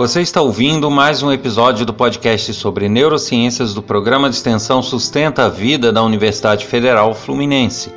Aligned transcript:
Você 0.00 0.22
está 0.22 0.40
ouvindo 0.40 0.90
mais 0.90 1.22
um 1.22 1.30
episódio 1.30 1.84
do 1.84 1.92
podcast 1.92 2.54
sobre 2.54 2.88
neurociências 2.88 3.74
do 3.74 3.82
programa 3.82 4.30
de 4.30 4.36
extensão 4.36 4.82
Sustenta 4.82 5.44
a 5.44 5.48
Vida 5.50 5.92
da 5.92 6.02
Universidade 6.02 6.64
Federal 6.64 7.14
Fluminense. 7.14 7.92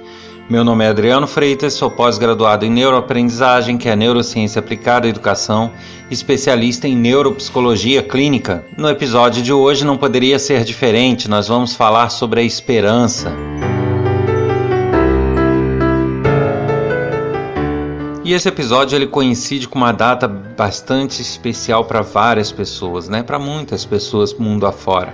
Meu 0.49 0.65
nome 0.65 0.83
é 0.83 0.89
Adriano 0.89 1.25
Freitas, 1.25 1.71
sou 1.75 1.89
pós-graduado 1.89 2.65
em 2.65 2.69
neuroaprendizagem, 2.69 3.77
que 3.77 3.87
é 3.87 3.95
neurociência 3.95 4.59
aplicada 4.59 5.07
à 5.07 5.09
educação, 5.09 5.71
especialista 6.11 6.89
em 6.89 6.97
neuropsicologia 6.97 8.03
clínica. 8.03 8.65
No 8.77 8.89
episódio 8.89 9.41
de 9.41 9.53
hoje 9.53 9.85
não 9.85 9.95
poderia 9.95 10.37
ser 10.37 10.65
diferente, 10.65 11.29
nós 11.29 11.47
vamos 11.47 11.73
falar 11.73 12.09
sobre 12.09 12.41
a 12.41 12.43
esperança. 12.43 13.33
E 18.25 18.31
esse 18.31 18.47
episódio 18.47 18.95
ele 18.95 19.05
coincide 19.05 19.67
com 19.67 19.77
uma 19.77 19.91
data 19.91 20.29
bastante 20.29 21.21
especial 21.21 21.83
para 21.83 22.01
várias 22.01 22.53
pessoas, 22.53 23.09
né? 23.09 23.21
Para 23.21 23.37
muitas 23.37 23.83
pessoas 23.83 24.33
mundo 24.33 24.65
afora. 24.65 25.13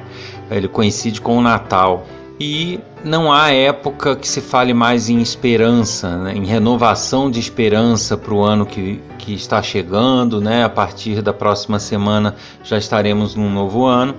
Ele 0.52 0.68
coincide 0.68 1.20
com 1.20 1.40
o 1.40 1.42
Natal. 1.42 2.06
E 2.40 2.80
não 3.04 3.34
há 3.34 3.52
época 3.52 4.16
que 4.16 4.28
se 4.28 4.42
fale 4.42 4.76
mais 4.76 5.10
em 5.10 5.20
esperança, 5.22 6.18
né? 6.18 6.36
em 6.36 6.46
renovação 6.46 7.32
de 7.32 7.40
esperança 7.40 8.16
para 8.16 8.34
o 8.34 8.44
ano 8.44 8.66
que, 8.66 9.02
que 9.18 9.34
está 9.34 9.62
chegando, 9.64 10.40
né? 10.40 10.64
A 10.64 10.70
partir 10.70 11.24
da 11.24 11.34
próxima 11.34 11.80
semana 11.80 12.36
já 12.64 12.78
estaremos 12.78 13.34
num 13.34 13.52
novo 13.52 13.86
ano. 13.86 14.14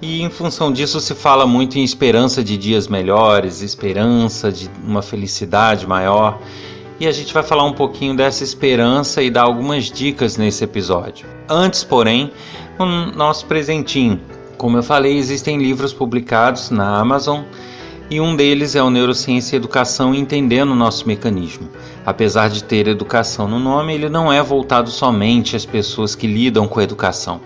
E 0.00 0.22
em 0.22 0.30
função 0.30 0.72
disso 0.72 1.00
se 1.00 1.16
fala 1.16 1.46
muito 1.46 1.78
em 1.78 1.82
esperança 1.82 2.44
de 2.44 2.56
dias 2.56 2.86
melhores, 2.86 3.60
esperança 3.60 4.52
de 4.52 4.70
uma 4.86 5.02
felicidade 5.02 5.84
maior 5.84 6.38
e 6.98 7.06
a 7.06 7.12
gente 7.12 7.34
vai 7.34 7.42
falar 7.42 7.64
um 7.64 7.72
pouquinho 7.72 8.16
dessa 8.16 8.44
esperança 8.44 9.22
e 9.22 9.30
dar 9.30 9.42
algumas 9.42 9.90
dicas 9.90 10.36
nesse 10.36 10.62
episódio. 10.64 11.26
Antes, 11.48 11.82
porém, 11.82 12.30
o 12.78 12.84
nosso 12.84 13.46
presentinho. 13.46 14.20
Como 14.56 14.76
eu 14.76 14.82
falei, 14.82 15.16
existem 15.16 15.58
livros 15.58 15.92
publicados 15.92 16.70
na 16.70 16.98
Amazon 16.98 17.42
e 18.10 18.20
um 18.20 18.36
deles 18.36 18.74
é 18.76 18.82
o 18.82 18.90
Neurociência 18.90 19.56
e 19.56 19.58
Educação 19.58 20.14
Entendendo 20.14 20.70
o 20.70 20.76
Nosso 20.76 21.06
Mecanismo. 21.08 21.68
Apesar 22.04 22.48
de 22.48 22.62
ter 22.62 22.86
educação 22.86 23.48
no 23.48 23.58
nome, 23.58 23.94
ele 23.94 24.08
não 24.08 24.32
é 24.32 24.42
voltado 24.42 24.90
somente 24.90 25.56
às 25.56 25.64
pessoas 25.64 26.14
que 26.14 26.26
lidam 26.26 26.68
com 26.68 26.80
educação. 26.80 27.40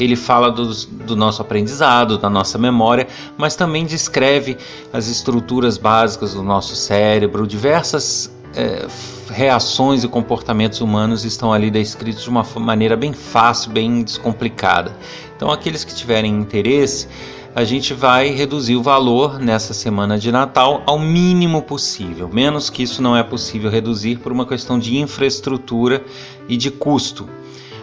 Ele 0.00 0.16
fala 0.16 0.50
do, 0.50 0.72
do 0.74 1.16
nosso 1.16 1.42
aprendizado, 1.42 2.18
da 2.18 2.30
nossa 2.30 2.56
memória, 2.56 3.06
mas 3.36 3.56
também 3.56 3.84
descreve 3.84 4.56
as 4.92 5.08
estruturas 5.08 5.76
básicas 5.76 6.34
do 6.34 6.42
nosso 6.42 6.74
cérebro, 6.74 7.46
diversas 7.46 8.32
é, 8.54 8.86
reações 9.30 10.04
e 10.04 10.08
comportamentos 10.08 10.80
humanos 10.80 11.24
estão 11.24 11.52
ali 11.52 11.70
descritos 11.70 12.22
de 12.22 12.30
uma 12.30 12.44
maneira 12.56 12.96
bem 12.96 13.12
fácil, 13.12 13.70
bem 13.70 14.02
descomplicada. 14.02 14.96
Então, 15.36 15.50
aqueles 15.50 15.84
que 15.84 15.94
tiverem 15.94 16.34
interesse, 16.34 17.08
a 17.54 17.64
gente 17.64 17.94
vai 17.94 18.30
reduzir 18.30 18.76
o 18.76 18.82
valor 18.82 19.38
nessa 19.38 19.74
semana 19.74 20.18
de 20.18 20.30
Natal 20.30 20.82
ao 20.86 20.98
mínimo 20.98 21.62
possível. 21.62 22.28
Menos 22.32 22.70
que 22.70 22.82
isso 22.82 23.02
não 23.02 23.16
é 23.16 23.22
possível 23.22 23.70
reduzir 23.70 24.18
por 24.18 24.32
uma 24.32 24.46
questão 24.46 24.78
de 24.78 24.96
infraestrutura 24.96 26.04
e 26.48 26.56
de 26.56 26.70
custo. 26.70 27.28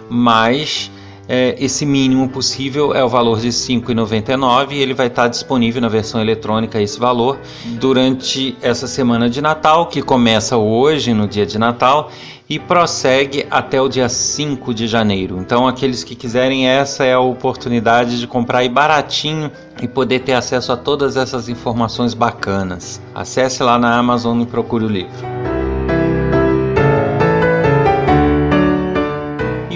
Mas 0.10 0.92
é, 1.28 1.56
esse 1.58 1.86
mínimo 1.86 2.30
possível 2.30 2.94
é 2.94 3.04
o 3.04 3.10
valor 3.10 3.40
de 3.40 3.48
R$ 3.48 3.54
5,99 3.54 4.72
e 4.72 4.78
ele 4.78 4.94
vai 4.94 5.08
estar 5.08 5.28
disponível 5.28 5.82
na 5.82 5.90
versão 5.90 6.22
eletrônica 6.22 6.80
esse 6.82 7.00
valor 7.00 7.40
durante 7.80 8.56
essa 8.62 8.88
semana 8.88 9.30
de 9.30 9.42
Natal, 9.42 9.88
que 9.88 10.02
começa 10.02 10.58
hoje, 10.58 11.14
no 11.14 11.28
dia 11.28 11.46
de 11.46 11.58
Natal, 11.58 12.12
e 12.48 12.60
prossegue 12.60 13.46
até 13.50 13.82
o 13.82 13.90
dia 13.90 14.08
5 14.08 14.74
de 14.74 14.88
janeiro. 14.88 15.40
Então, 15.40 15.68
aqueles 15.68 16.04
que 16.04 16.16
quiserem, 16.16 16.68
essa 16.68 17.04
é 17.04 17.14
a 17.14 17.20
oportunidade 17.20 18.20
de 18.20 18.28
comprar 18.28 18.60
aí 18.60 18.70
baratinho 18.70 19.52
e 19.82 19.88
poder 19.88 20.20
ter 20.20 20.34
acesso 20.34 20.72
a 20.72 20.78
todas 20.78 21.18
essas 21.18 21.50
informações 21.50 22.14
bacanas. 22.14 23.02
Acesse 23.16 23.64
lá 23.64 23.80
na 23.80 23.98
Amazon 23.98 24.42
e 24.42 24.46
procure 24.46 24.86
o 24.86 24.90
livro. 24.90 25.55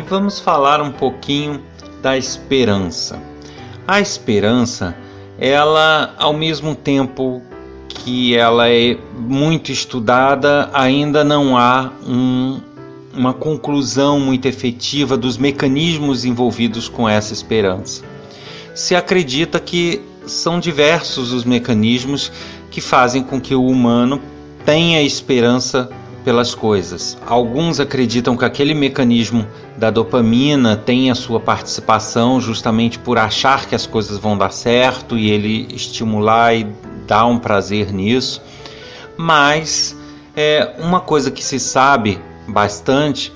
Vamos 0.10 0.40
falar 0.40 0.82
um 0.82 0.92
pouquinho 0.92 1.62
da 2.02 2.18
esperança. 2.18 3.22
A 3.88 4.02
esperança, 4.02 4.96
ela 5.38 6.16
ao 6.18 6.34
mesmo 6.34 6.74
tempo 6.74 7.42
que 7.88 8.36
ela 8.36 8.68
é 8.70 8.98
muito 9.16 9.72
estudada, 9.72 10.70
ainda 10.74 11.24
não 11.24 11.56
há 11.56 11.92
um, 12.08 12.60
uma 13.14 13.34
conclusão 13.34 14.20
muito 14.20 14.48
efetiva 14.48 15.16
dos 15.16 15.38
mecanismos 15.38 16.26
envolvidos 16.26 16.90
com 16.90 17.08
essa 17.08 17.32
esperança. 17.32 18.04
Se 18.74 18.96
acredita 18.96 19.60
que 19.60 20.02
são 20.26 20.60
diversos 20.60 21.32
os 21.32 21.44
mecanismos 21.44 22.32
que 22.72 22.82
fazem 22.82 23.22
com 23.22 23.40
que 23.40 23.54
o 23.54 23.66
humano 23.66 24.20
tenha 24.66 25.04
esperança 25.04 25.90
pelas 26.30 26.54
coisas. 26.54 27.18
Alguns 27.26 27.80
acreditam 27.80 28.38
que 28.38 28.46
aquele 28.46 28.76
mecanismo 28.76 29.48
da 29.76 29.90
dopamina 29.90 30.78
tem 30.78 31.10
a 31.10 31.16
sua 31.16 31.40
participação 31.40 32.40
justamente 32.40 33.00
por 33.00 33.18
achar 33.18 33.66
que 33.66 33.74
as 33.74 33.88
coisas 33.88 34.20
vão 34.20 34.38
dar 34.38 34.52
certo 34.52 35.18
e 35.18 35.32
ele 35.32 35.68
estimular 35.74 36.54
e 36.54 36.68
dar 37.08 37.26
um 37.26 37.40
prazer 37.40 37.92
nisso. 37.92 38.44
Mas 39.18 39.98
é, 40.36 40.76
uma 40.78 41.00
coisa 41.00 41.32
que 41.32 41.44
se 41.44 41.60
sabe 41.60 42.22
bastante 42.48 43.34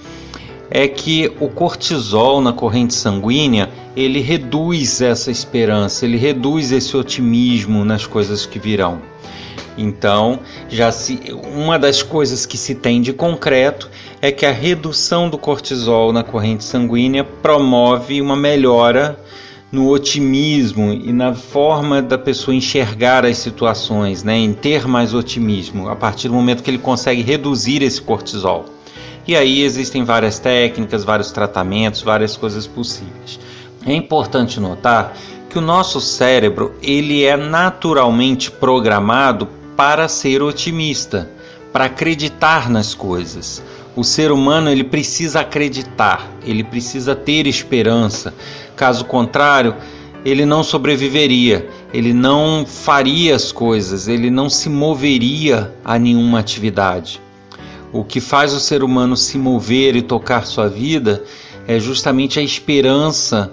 é 0.70 0.88
que 0.88 1.36
o 1.40 1.50
cortisol 1.50 2.42
na 2.42 2.54
corrente 2.54 2.94
sanguínea 2.94 3.72
ele 3.96 4.20
reduz 4.20 5.02
essa 5.02 5.30
esperança, 5.30 6.06
ele 6.06 6.18
reduz 6.18 6.72
esse 6.72 6.96
otimismo 6.98 7.86
nas 7.86 8.06
coisas 8.06 8.46
que 8.46 8.58
virão. 8.60 9.02
Então, 9.78 10.40
já 10.70 10.92
se 10.92 11.20
uma 11.56 11.80
das 11.80 12.04
coisas 12.04 12.46
que 12.46 12.58
se 12.58 12.76
tem 12.76 13.02
de 13.02 13.12
concreto 13.12 13.90
é 14.22 14.32
que 14.32 14.46
a 14.46 14.52
redução 14.52 15.30
do 15.30 15.38
cortisol 15.38 16.14
na 16.14 16.24
corrente 16.24 16.64
sanguínea 16.64 17.24
promove 17.24 18.22
uma 18.22 18.36
melhora 18.36 19.20
no 19.72 19.90
otimismo 19.90 20.94
e 20.94 21.12
na 21.12 21.34
forma 21.34 22.00
da 22.00 22.18
pessoa 22.18 22.54
enxergar 22.54 23.26
as 23.26 23.40
situações, 23.40 24.24
né, 24.24 24.38
em 24.38 24.54
ter 24.54 24.88
mais 24.88 25.16
otimismo, 25.16 25.90
a 25.90 25.96
partir 25.96 26.28
do 26.28 26.36
momento 26.36 26.62
que 26.62 26.70
ele 26.70 26.78
consegue 26.78 27.24
reduzir 27.24 27.82
esse 27.82 28.00
cortisol. 28.00 28.66
E 29.28 29.36
aí 29.36 29.64
existem 29.64 30.04
várias 30.04 30.38
técnicas, 30.38 31.04
vários 31.04 31.32
tratamentos, 31.32 32.04
várias 32.04 32.38
coisas 32.38 32.68
possíveis. 32.68 33.40
É 33.86 33.94
importante 33.94 34.60
notar 34.60 35.14
que 35.50 35.58
o 35.58 35.62
nosso 35.62 36.00
cérebro 36.00 36.74
ele 36.82 37.24
é 37.24 37.36
naturalmente 37.36 38.50
programado 38.50 39.48
para 39.76 40.08
ser 40.08 40.42
otimista, 40.42 41.30
para 41.72 41.86
acreditar 41.86 42.70
nas 42.70 42.94
coisas. 42.94 43.62
O 43.96 44.04
ser 44.04 44.32
humano 44.32 44.70
ele 44.70 44.84
precisa 44.84 45.42
acreditar, 45.42 46.28
ele 46.46 46.64
precisa 46.64 47.14
ter 47.14 47.46
esperança. 47.46 48.34
Caso 48.76 49.06
contrário, 49.06 49.76
ele 50.24 50.46
não 50.46 50.64
sobreviveria, 50.64 51.68
ele 51.94 52.14
não 52.14 52.66
faria 52.66 53.36
as 53.36 53.52
coisas, 53.52 54.08
ele 54.08 54.32
não 54.32 54.50
se 54.50 54.70
moveria 54.70 55.74
a 55.84 56.00
nenhuma 56.00 56.40
atividade. 56.40 57.22
O 57.92 58.04
que 58.04 58.22
faz 58.22 58.54
o 58.54 58.60
ser 58.60 58.82
humano 58.82 59.18
se 59.18 59.38
mover 59.38 59.96
e 59.96 60.02
tocar 60.02 60.46
sua 60.46 60.68
vida 60.70 61.24
é 61.68 61.78
justamente 61.80 62.40
a 62.40 62.42
esperança 62.42 63.52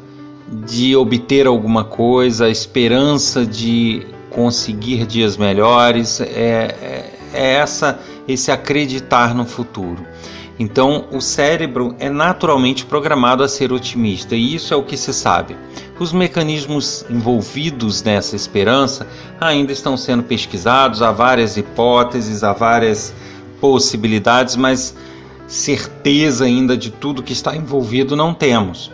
de 0.51 0.97
obter 0.97 1.47
alguma 1.47 1.85
coisa, 1.85 2.47
a 2.47 2.51
esperança 2.51 3.47
de 3.47 4.07
conseguir 4.31 5.07
dias 5.07 5.37
melhores, 5.37 6.21
é, 6.21 6.75
é, 6.83 7.19
é 7.33 7.53
essa 7.55 7.99
esse 8.27 8.51
acreditar 8.51 9.35
no 9.35 9.45
futuro. 9.45 10.07
Então, 10.59 11.07
o 11.11 11.21
cérebro 11.21 11.97
é 11.99 12.11
naturalmente 12.11 12.85
programado 12.85 13.43
a 13.43 13.49
ser 13.49 13.73
otimista, 13.73 14.37
e 14.37 14.55
isso 14.55 14.75
é 14.75 14.77
o 14.77 14.83
que 14.83 14.97
se 14.97 15.13
sabe. 15.13 15.57
Os 15.99 16.13
mecanismos 16.13 17.05
envolvidos 17.09 18.03
nessa 18.03 18.37
esperança 18.37 19.07
ainda 19.41 19.73
estão 19.73 19.97
sendo 19.97 20.23
pesquisados, 20.23 21.01
há 21.01 21.11
várias 21.11 21.57
hipóteses, 21.57 22.45
há 22.45 22.53
várias 22.53 23.15
possibilidades, 23.59 24.55
mas 24.55 24.95
certeza 25.47 26.45
ainda 26.45 26.77
de 26.77 26.91
tudo 26.91 27.23
que 27.23 27.33
está 27.33 27.57
envolvido 27.57 28.15
não 28.15 28.35
temos. 28.35 28.93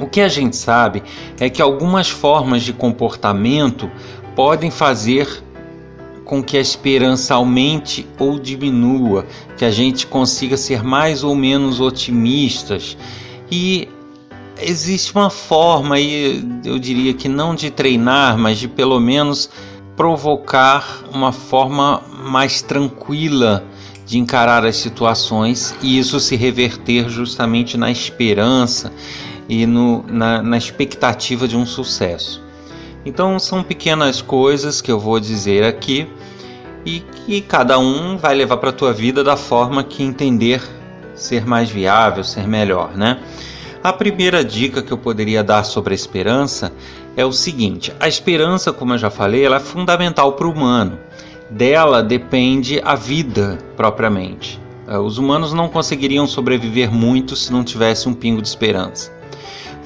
O 0.00 0.06
que 0.06 0.20
a 0.20 0.28
gente 0.28 0.56
sabe 0.56 1.02
é 1.40 1.50
que 1.50 1.60
algumas 1.60 2.08
formas 2.08 2.62
de 2.62 2.72
comportamento 2.72 3.90
podem 4.36 4.70
fazer 4.70 5.42
com 6.24 6.42
que 6.42 6.56
a 6.58 6.60
esperança 6.60 7.34
aumente 7.34 8.06
ou 8.18 8.38
diminua, 8.38 9.26
que 9.56 9.64
a 9.64 9.70
gente 9.70 10.06
consiga 10.06 10.56
ser 10.56 10.84
mais 10.84 11.24
ou 11.24 11.34
menos 11.34 11.80
otimistas. 11.80 12.98
E 13.50 13.88
existe 14.60 15.14
uma 15.14 15.30
forma 15.30 15.94
aí, 15.94 16.44
eu 16.64 16.78
diria 16.78 17.14
que 17.14 17.28
não 17.28 17.54
de 17.54 17.70
treinar, 17.70 18.36
mas 18.36 18.58
de 18.58 18.68
pelo 18.68 19.00
menos 19.00 19.48
provocar 19.96 21.02
uma 21.12 21.32
forma 21.32 22.02
mais 22.30 22.60
tranquila 22.60 23.64
de 24.04 24.18
encarar 24.18 24.64
as 24.64 24.76
situações 24.76 25.74
e 25.82 25.98
isso 25.98 26.20
se 26.20 26.36
reverter 26.36 27.08
justamente 27.08 27.76
na 27.76 27.90
esperança 27.90 28.92
e 29.48 29.66
no, 29.66 30.04
na, 30.06 30.42
na 30.42 30.56
expectativa 30.56 31.48
de 31.48 31.56
um 31.56 31.64
sucesso. 31.64 32.42
Então 33.04 33.38
são 33.38 33.62
pequenas 33.62 34.20
coisas 34.20 34.80
que 34.80 34.90
eu 34.90 34.98
vou 35.00 35.18
dizer 35.18 35.64
aqui 35.64 36.06
e 36.84 37.00
que 37.00 37.40
cada 37.40 37.78
um 37.78 38.16
vai 38.16 38.34
levar 38.34 38.58
para 38.58 38.70
a 38.70 38.72
tua 38.72 38.92
vida 38.92 39.24
da 39.24 39.36
forma 39.36 39.82
que 39.82 40.02
entender 40.02 40.62
ser 41.14 41.44
mais 41.46 41.68
viável, 41.70 42.22
ser 42.22 42.46
melhor, 42.46 42.96
né? 42.96 43.18
A 43.82 43.92
primeira 43.92 44.44
dica 44.44 44.82
que 44.82 44.92
eu 44.92 44.98
poderia 44.98 45.42
dar 45.42 45.64
sobre 45.64 45.92
a 45.92 45.94
esperança 45.94 46.72
é 47.16 47.24
o 47.24 47.32
seguinte: 47.32 47.92
a 48.00 48.08
esperança, 48.08 48.72
como 48.72 48.94
eu 48.94 48.98
já 48.98 49.10
falei, 49.10 49.44
ela 49.44 49.56
é 49.56 49.60
fundamental 49.60 50.32
para 50.32 50.46
o 50.46 50.52
humano. 50.52 50.98
Dela 51.50 52.02
depende 52.02 52.80
a 52.84 52.94
vida 52.94 53.58
propriamente. 53.76 54.60
É, 54.86 54.98
os 54.98 55.18
humanos 55.18 55.52
não 55.52 55.68
conseguiriam 55.68 56.26
sobreviver 56.26 56.92
muito 56.92 57.36
se 57.36 57.52
não 57.52 57.64
tivesse 57.64 58.08
um 58.08 58.14
pingo 58.14 58.42
de 58.42 58.48
esperança. 58.48 59.17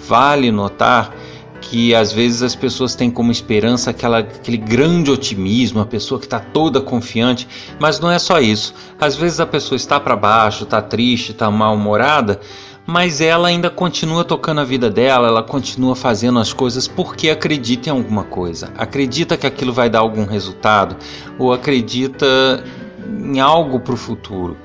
Vale 0.06 0.50
notar 0.50 1.14
que 1.62 1.94
às 1.94 2.12
vezes 2.12 2.42
as 2.42 2.54
pessoas 2.54 2.94
têm 2.94 3.10
como 3.10 3.30
esperança 3.30 3.90
aquela, 3.90 4.18
aquele 4.18 4.56
grande 4.56 5.10
otimismo, 5.10 5.80
a 5.80 5.86
pessoa 5.86 6.18
que 6.18 6.26
está 6.26 6.40
toda 6.40 6.80
confiante, 6.80 7.48
mas 7.78 8.00
não 8.00 8.10
é 8.10 8.18
só 8.18 8.40
isso. 8.40 8.74
Às 9.00 9.16
vezes 9.16 9.40
a 9.40 9.46
pessoa 9.46 9.76
está 9.76 9.98
para 9.98 10.16
baixo, 10.16 10.64
está 10.64 10.82
triste, 10.82 11.30
está 11.30 11.50
mal-humorada, 11.50 12.40
mas 12.84 13.20
ela 13.20 13.48
ainda 13.48 13.70
continua 13.70 14.24
tocando 14.24 14.60
a 14.60 14.64
vida 14.64 14.90
dela, 14.90 15.28
ela 15.28 15.42
continua 15.42 15.94
fazendo 15.94 16.40
as 16.40 16.52
coisas 16.52 16.88
porque 16.88 17.30
acredita 17.30 17.88
em 17.88 17.92
alguma 17.92 18.24
coisa, 18.24 18.72
acredita 18.76 19.36
que 19.36 19.46
aquilo 19.46 19.72
vai 19.72 19.88
dar 19.88 20.00
algum 20.00 20.26
resultado 20.26 20.96
ou 21.38 21.52
acredita 21.52 22.64
em 23.06 23.40
algo 23.40 23.78
para 23.78 23.94
o 23.94 23.96
futuro. 23.96 24.56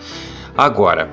Agora, 0.57 1.12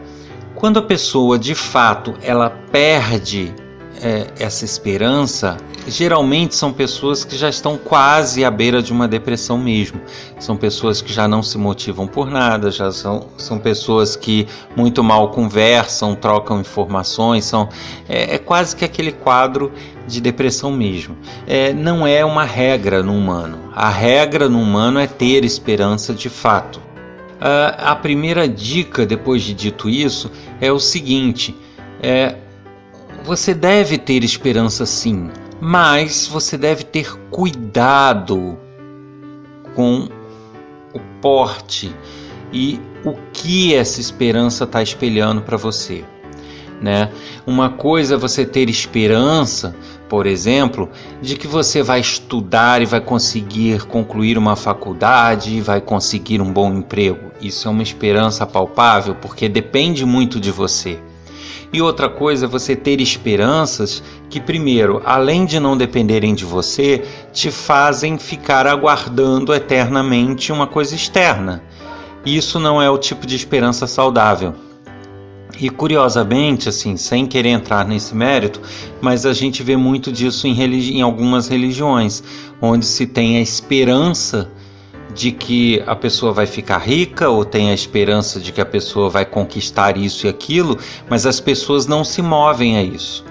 quando 0.55 0.79
a 0.79 0.83
pessoa 0.83 1.39
de 1.39 1.55
fato 1.55 2.15
ela 2.23 2.49
perde 2.49 3.55
é, 4.03 4.27
essa 4.39 4.65
esperança, 4.65 5.57
geralmente 5.87 6.55
são 6.55 6.73
pessoas 6.73 7.25
que 7.25 7.37
já 7.37 7.49
estão 7.49 7.77
quase 7.77 8.45
à 8.45 8.51
beira 8.51 8.83
de 8.83 8.93
uma 8.93 9.07
depressão 9.07 9.59
mesmo. 9.59 10.01
São 10.39 10.57
pessoas 10.57 11.01
que 11.03 11.13
já 11.13 11.29
não 11.29 11.43
se 11.43 11.59
motivam 11.59 12.07
por 12.07 12.31
nada, 12.31 12.71
já 12.71 12.91
são, 12.91 13.29
são 13.37 13.59
pessoas 13.59 14.17
que 14.17 14.47
muito 14.77 15.03
mal 15.03 15.31
conversam, 15.31 16.15
trocam 16.15 16.61
informações, 16.61 17.45
são 17.45 17.69
é, 18.09 18.35
é 18.35 18.39
quase 18.39 18.75
que 18.75 18.85
aquele 18.85 19.13
quadro 19.13 19.73
de 20.07 20.21
depressão 20.21 20.71
mesmo. 20.71 21.17
É, 21.47 21.73
não 21.73 22.07
é 22.07 22.25
uma 22.25 22.45
regra 22.45 23.03
no 23.03 23.13
humano. 23.13 23.59
A 23.75 23.89
regra 23.89 24.49
no 24.49 24.61
humano 24.61 24.99
é 24.99 25.07
ter 25.07 25.45
esperança 25.45 26.13
de 26.13 26.29
fato. 26.29 26.79
Uh, 27.35 27.75
a 27.79 27.97
primeira 27.97 28.49
dica, 28.49 29.05
depois 29.05 29.43
de 29.43 29.53
dito 29.53 29.91
isso, 29.91 30.31
é 30.61 30.73
o 30.73 30.79
seguinte: 30.79 31.55
é, 32.03 32.37
você 33.25 33.55
deve 33.55 33.97
ter 33.97 34.23
esperança 34.23 34.85
sim, 34.85 35.31
mas 35.59 36.27
você 36.27 36.59
deve 36.59 36.85
ter 36.85 37.11
cuidado 37.31 38.59
com 39.75 40.07
o 40.93 41.01
porte 41.23 41.91
e 42.53 42.79
o 43.03 43.15
que 43.33 43.75
essa 43.75 43.99
esperança 43.99 44.65
está 44.65 44.83
espelhando 44.83 45.41
para 45.41 45.57
você. 45.57 46.05
Né? 46.83 47.11
Uma 47.47 47.71
coisa 47.71 48.15
é 48.15 48.19
você 48.19 48.45
ter 48.45 48.69
esperança, 48.69 49.75
por 50.07 50.27
exemplo, 50.27 50.91
de 51.23 51.35
que 51.37 51.47
você 51.47 51.83
vai 51.83 52.01
estudar 52.01 52.83
e 52.83 52.85
vai 52.85 53.01
conseguir 53.01 53.87
concluir 53.87 54.37
uma 54.37 54.55
faculdade 54.55 55.57
e 55.57 55.61
vai 55.63 55.81
conseguir 55.81 56.43
um 56.43 56.53
bom 56.53 56.75
emprego. 56.75 57.31
Isso 57.41 57.69
é 57.69 57.71
uma 57.71 57.83
esperança 57.83 58.45
palpável 58.45 59.15
porque 59.15 59.49
depende 59.49 60.05
muito 60.05 60.39
de 60.39 60.51
você. 60.51 61.01
E 61.75 61.83
outra 61.83 62.09
coisa 62.09 62.47
é 62.47 62.49
você 62.49 62.77
ter 62.77 63.01
esperanças 63.01 64.01
que, 64.31 64.41
primeiro, 64.41 65.03
além 65.05 65.45
de 65.45 65.59
não 65.59 65.77
dependerem 65.77 66.33
de 66.33 66.45
você, 66.45 67.03
te 67.33 67.51
fazem 67.51 68.17
ficar 68.17 68.65
aguardando 68.65 69.53
eternamente 69.53 70.53
uma 70.53 70.69
coisa 70.69 70.95
externa. 70.95 71.65
Isso 72.25 72.61
não 72.61 72.81
é 72.81 72.89
o 72.89 72.97
tipo 72.97 73.27
de 73.27 73.35
esperança 73.35 73.89
saudável. 73.89 74.55
E 75.61 75.69
curiosamente, 75.69 76.69
assim, 76.69 76.97
sem 76.97 77.27
querer 77.27 77.49
entrar 77.49 77.85
nesse 77.85 78.15
mérito, 78.15 78.61
mas 79.01 79.27
a 79.27 79.33
gente 79.33 79.61
vê 79.61 79.77
muito 79.77 80.13
disso 80.13 80.47
em, 80.47 80.57
em 80.63 81.03
algumas 81.03 81.49
religiões, 81.49 82.23
onde 82.63 82.87
se 82.87 83.05
tem 83.05 83.39
a 83.39 83.41
esperança 83.41 84.49
de 85.15 85.31
que 85.31 85.83
a 85.87 85.95
pessoa 85.95 86.33
vai 86.33 86.47
ficar 86.47 86.79
rica 86.79 87.29
ou 87.29 87.45
tem 87.45 87.71
a 87.71 87.75
esperança 87.75 88.41
de 88.41 88.51
que 88.51 88.61
a 88.61 88.67
pessoa 88.67 89.09
vai 89.09 89.25
conquistar 89.25 89.97
isso 89.97 90.27
e 90.27 90.29
aquilo, 90.29 90.77
mas 91.09 91.25
as 91.25 91.39
pessoas 91.39 91.87
não 91.87 92.03
se 92.03 92.21
movem 92.21 92.77
a 92.77 92.83
isso. 92.83 93.25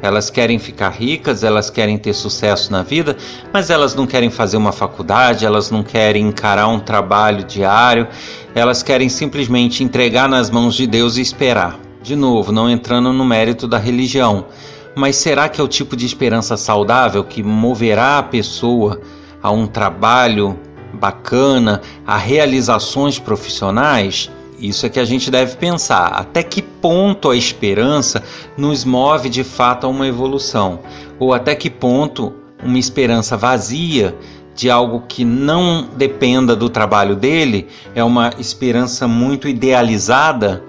Elas 0.00 0.30
querem 0.30 0.58
ficar 0.58 0.90
ricas, 0.90 1.42
elas 1.42 1.70
querem 1.70 1.98
ter 1.98 2.12
sucesso 2.12 2.70
na 2.70 2.82
vida, 2.82 3.16
mas 3.52 3.68
elas 3.68 3.94
não 3.94 4.06
querem 4.06 4.30
fazer 4.30 4.56
uma 4.56 4.70
faculdade, 4.72 5.44
elas 5.44 5.70
não 5.70 5.82
querem 5.82 6.28
encarar 6.28 6.68
um 6.68 6.78
trabalho 6.78 7.44
diário, 7.44 8.06
elas 8.54 8.82
querem 8.82 9.08
simplesmente 9.08 9.82
entregar 9.82 10.28
nas 10.28 10.50
mãos 10.50 10.74
de 10.74 10.86
Deus 10.86 11.16
e 11.16 11.20
esperar. 11.20 11.78
De 12.00 12.14
novo, 12.14 12.52
não 12.52 12.70
entrando 12.70 13.12
no 13.12 13.24
mérito 13.24 13.66
da 13.66 13.76
religião, 13.76 14.46
mas 14.94 15.16
será 15.16 15.48
que 15.48 15.60
é 15.60 15.64
o 15.64 15.68
tipo 15.68 15.96
de 15.96 16.06
esperança 16.06 16.56
saudável 16.56 17.24
que 17.24 17.42
moverá 17.42 18.18
a 18.18 18.22
pessoa 18.22 19.00
a 19.42 19.50
um 19.50 19.66
trabalho 19.66 20.58
bacana, 20.92 21.80
a 22.06 22.16
realizações 22.16 23.18
profissionais, 23.18 24.30
isso 24.58 24.84
é 24.86 24.88
que 24.88 24.98
a 24.98 25.04
gente 25.04 25.30
deve 25.30 25.56
pensar. 25.56 26.08
Até 26.08 26.42
que 26.42 26.60
ponto 26.60 27.30
a 27.30 27.36
esperança 27.36 28.22
nos 28.56 28.84
move 28.84 29.28
de 29.28 29.44
fato 29.44 29.86
a 29.86 29.90
uma 29.90 30.06
evolução? 30.06 30.80
Ou 31.18 31.32
até 31.32 31.54
que 31.54 31.70
ponto 31.70 32.34
uma 32.62 32.78
esperança 32.78 33.36
vazia 33.36 34.16
de 34.54 34.68
algo 34.68 35.04
que 35.06 35.24
não 35.24 35.88
dependa 35.96 36.56
do 36.56 36.68
trabalho 36.68 37.14
dele, 37.14 37.68
é 37.94 38.02
uma 38.02 38.32
esperança 38.40 39.06
muito 39.06 39.46
idealizada, 39.46 40.64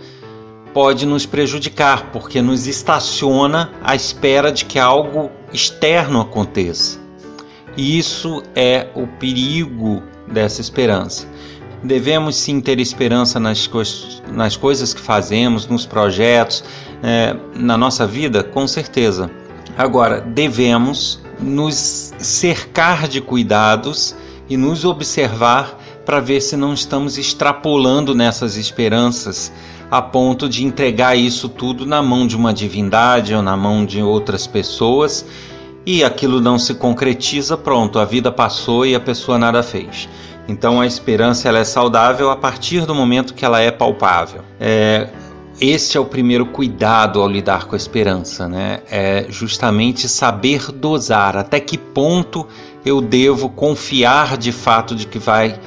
pode 0.72 1.08
nos 1.08 1.26
prejudicar, 1.26 2.12
porque 2.12 2.40
nos 2.40 2.68
estaciona 2.68 3.72
à 3.84 3.96
espera 3.96 4.52
de 4.52 4.66
que 4.66 4.78
algo 4.78 5.32
externo 5.52 6.22
aconteça. 6.22 6.99
Isso 7.80 8.44
é 8.54 8.88
o 8.94 9.08
perigo 9.08 10.04
dessa 10.28 10.60
esperança. 10.60 11.26
Devemos 11.82 12.36
sim 12.36 12.60
ter 12.60 12.78
esperança 12.78 13.40
nas, 13.40 13.70
nas 14.34 14.58
coisas 14.58 14.94
que 14.94 15.00
fazemos, 15.00 15.66
nos 15.66 15.86
projetos, 15.86 16.62
é, 17.02 17.34
na 17.56 17.78
nossa 17.78 18.06
vida, 18.06 18.44
com 18.44 18.68
certeza. 18.68 19.32
Agora, 19.78 20.20
devemos 20.20 21.22
nos 21.40 22.14
cercar 22.18 23.08
de 23.08 23.22
cuidados 23.22 24.14
e 24.50 24.58
nos 24.58 24.84
observar 24.84 25.80
para 26.06 26.20
ver 26.20 26.42
se 26.42 26.58
não 26.58 26.74
estamos 26.74 27.18
extrapolando 27.18 28.14
nessas 28.14 28.58
esperanças 28.58 29.54
a 29.90 30.02
ponto 30.02 30.50
de 30.50 30.66
entregar 30.66 31.16
isso 31.16 31.48
tudo 31.48 31.86
na 31.86 32.04
mão 32.04 32.28
de 32.28 32.36
uma 32.36 32.54
divindade 32.54 33.34
ou 33.34 33.42
na 33.42 33.56
mão 33.56 33.86
de 33.86 34.02
outras 34.02 34.46
pessoas 34.46 35.26
e 35.90 36.04
aquilo 36.04 36.40
não 36.40 36.60
se 36.60 36.76
concretiza, 36.76 37.58
pronto, 37.58 37.98
a 37.98 38.06
vida 38.06 38.32
passou 38.32 38.86
e 38.86 38.94
a 38.94 39.00
pessoa 39.00 39.40
nada 39.40 39.64
fez. 39.64 40.08
Então 40.48 40.80
a 40.80 40.86
esperança 40.86 41.50
ela 41.50 41.58
é 41.58 41.64
saudável 41.64 42.30
a 42.30 42.36
partir 42.36 42.86
do 42.86 42.94
momento 42.94 43.34
que 43.34 43.44
ela 43.44 43.60
é 43.60 43.72
palpável. 43.72 44.44
É, 44.60 45.10
este 45.60 45.98
é 45.98 46.00
o 46.00 46.06
primeiro 46.06 46.46
cuidado 46.46 47.20
ao 47.20 47.28
lidar 47.28 47.66
com 47.66 47.74
a 47.74 47.78
esperança, 47.78 48.48
né? 48.48 48.82
É 48.92 49.26
justamente 49.30 50.08
saber 50.08 50.72
dosar 50.72 51.36
até 51.36 51.60
que 51.60 51.76
ponto 51.76 52.46
eu 52.86 53.02
devo 53.02 53.50
confiar 53.50 54.38
de 54.38 54.52
fato 54.52 54.94
de 54.94 55.08
que 55.08 55.18
vai 55.18 55.60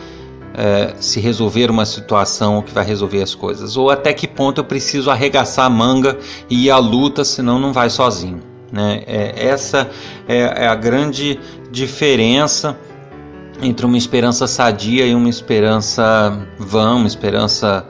é, 0.55 0.95
se 1.01 1.19
resolver 1.19 1.69
uma 1.69 1.85
situação, 1.85 2.63
que 2.63 2.73
vai 2.73 2.85
resolver 2.85 3.23
as 3.23 3.35
coisas, 3.35 3.77
ou 3.77 3.91
até 3.91 4.15
que 4.15 4.29
ponto 4.29 4.61
eu 4.61 4.65
preciso 4.65 5.11
arregaçar 5.11 5.67
a 5.67 5.71
manga 5.71 6.17
e 6.49 6.67
ir 6.67 6.71
à 6.71 6.79
luta, 6.79 7.25
senão 7.25 7.59
não 7.59 7.73
vai 7.73 7.91
sozinho. 7.91 8.52
Né? 8.73 9.03
É, 9.07 9.47
essa 9.49 9.91
é, 10.27 10.65
é 10.65 10.67
a 10.67 10.75
grande 10.75 11.39
diferença 11.71 12.77
entre 13.61 13.85
uma 13.85 13.99
esperança 13.99 14.47
sadia 14.47 15.07
e 15.07 15.15
uma 15.15 15.29
esperança 15.29 16.37
vã, 16.59 16.95
uma 16.97 17.07
esperança 17.07 17.87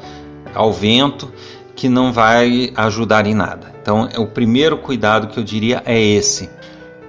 ao 0.54 0.72
vento, 0.72 1.32
que 1.74 1.88
não 1.88 2.12
vai 2.12 2.72
ajudar 2.76 3.26
em 3.26 3.34
nada. 3.34 3.72
Então, 3.80 4.08
o 4.18 4.26
primeiro 4.26 4.76
cuidado 4.76 5.28
que 5.28 5.38
eu 5.38 5.44
diria 5.44 5.82
é 5.86 5.98
esse. 5.98 6.50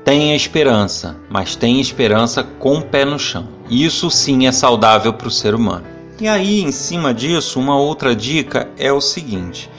Tenha 0.06 0.36
esperança, 0.36 1.16
mas 1.30 1.56
tenha 1.56 1.82
esperança 1.82 2.44
com 2.44 2.78
o 2.78 2.82
pé 2.82 3.06
no 3.06 3.20
chão. 3.20 3.48
Isso 3.70 4.10
sim 4.10 4.48
é 4.48 4.52
saudável 4.52 5.14
para 5.14 5.28
o 5.28 5.32
ser 5.32 5.56
humano. 5.56 5.86
E 6.20 6.28
aí, 6.28 6.62
em 6.62 6.72
cima 6.72 7.14
disso, 7.14 7.60
uma 7.60 7.78
outra 7.78 8.16
dica 8.16 8.70
é 8.78 8.92
o 8.92 9.02
seguinte: 9.02 9.70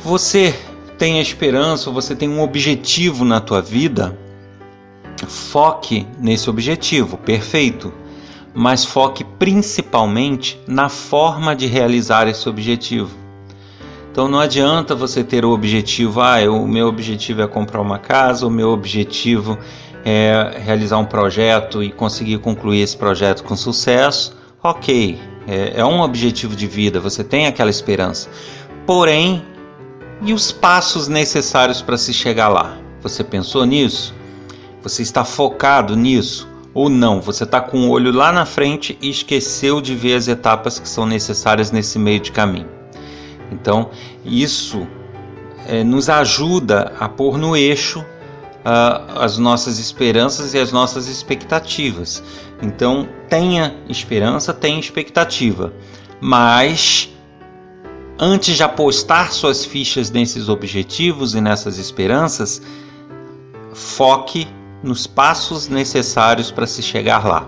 você 0.00 0.54
tem 0.98 1.18
a 1.18 1.22
esperança, 1.22 1.90
você 1.90 2.14
tem 2.14 2.28
um 2.28 2.42
objetivo 2.42 3.24
na 3.24 3.40
tua 3.40 3.60
vida, 3.60 4.16
foque 5.26 6.06
nesse 6.18 6.50
objetivo, 6.50 7.16
perfeito. 7.16 7.92
Mas 8.54 8.84
foque 8.84 9.22
principalmente 9.22 10.58
na 10.66 10.88
forma 10.88 11.54
de 11.54 11.66
realizar 11.66 12.26
esse 12.26 12.48
objetivo. 12.48 13.14
Então 14.10 14.28
não 14.28 14.40
adianta 14.40 14.94
você 14.94 15.22
ter 15.22 15.44
o 15.44 15.50
objetivo, 15.50 16.22
ah, 16.22 16.38
o 16.50 16.66
meu 16.66 16.88
objetivo 16.88 17.42
é 17.42 17.46
comprar 17.46 17.82
uma 17.82 17.98
casa, 17.98 18.46
o 18.46 18.50
meu 18.50 18.70
objetivo 18.70 19.58
é 20.02 20.58
realizar 20.64 20.96
um 20.96 21.04
projeto 21.04 21.82
e 21.82 21.92
conseguir 21.92 22.38
concluir 22.38 22.80
esse 22.80 22.96
projeto 22.96 23.44
com 23.44 23.54
sucesso. 23.54 24.34
Ok, 24.62 25.18
é, 25.46 25.80
é 25.80 25.84
um 25.84 26.00
objetivo 26.00 26.56
de 26.56 26.66
vida, 26.66 26.98
você 26.98 27.22
tem 27.22 27.46
aquela 27.46 27.68
esperança. 27.68 28.30
Porém, 28.86 29.44
e 30.22 30.32
os 30.32 30.50
passos 30.50 31.08
necessários 31.08 31.82
para 31.82 31.98
se 31.98 32.12
chegar 32.12 32.48
lá? 32.48 32.78
Você 33.02 33.22
pensou 33.22 33.64
nisso? 33.64 34.14
Você 34.82 35.02
está 35.02 35.24
focado 35.24 35.96
nisso? 35.96 36.48
Ou 36.72 36.88
não? 36.88 37.20
Você 37.20 37.44
está 37.44 37.60
com 37.60 37.88
o 37.88 37.90
olho 37.90 38.12
lá 38.12 38.32
na 38.32 38.44
frente 38.44 38.98
e 39.00 39.10
esqueceu 39.10 39.80
de 39.80 39.94
ver 39.94 40.14
as 40.14 40.28
etapas 40.28 40.78
que 40.78 40.88
são 40.88 41.06
necessárias 41.06 41.70
nesse 41.70 41.98
meio 41.98 42.20
de 42.20 42.32
caminho. 42.32 42.68
Então, 43.50 43.90
isso 44.24 44.86
é, 45.66 45.82
nos 45.82 46.08
ajuda 46.08 46.92
a 46.98 47.08
pôr 47.08 47.38
no 47.38 47.56
eixo 47.56 48.00
uh, 48.00 49.20
as 49.20 49.38
nossas 49.38 49.78
esperanças 49.78 50.54
e 50.54 50.58
as 50.58 50.72
nossas 50.72 51.08
expectativas. 51.08 52.22
Então, 52.62 53.08
tenha 53.28 53.74
esperança, 53.88 54.52
tenha 54.52 54.78
expectativa, 54.80 55.72
mas 56.20 57.10
antes 58.18 58.56
de 58.56 58.62
apostar 58.62 59.32
suas 59.32 59.64
fichas 59.64 60.10
nesses 60.10 60.48
objetivos 60.48 61.34
e 61.34 61.40
nessas 61.40 61.78
esperanças, 61.78 62.62
foque 63.72 64.46
nos 64.82 65.06
passos 65.06 65.68
necessários 65.68 66.50
para 66.50 66.66
se 66.66 66.82
chegar 66.82 67.26
lá. 67.26 67.46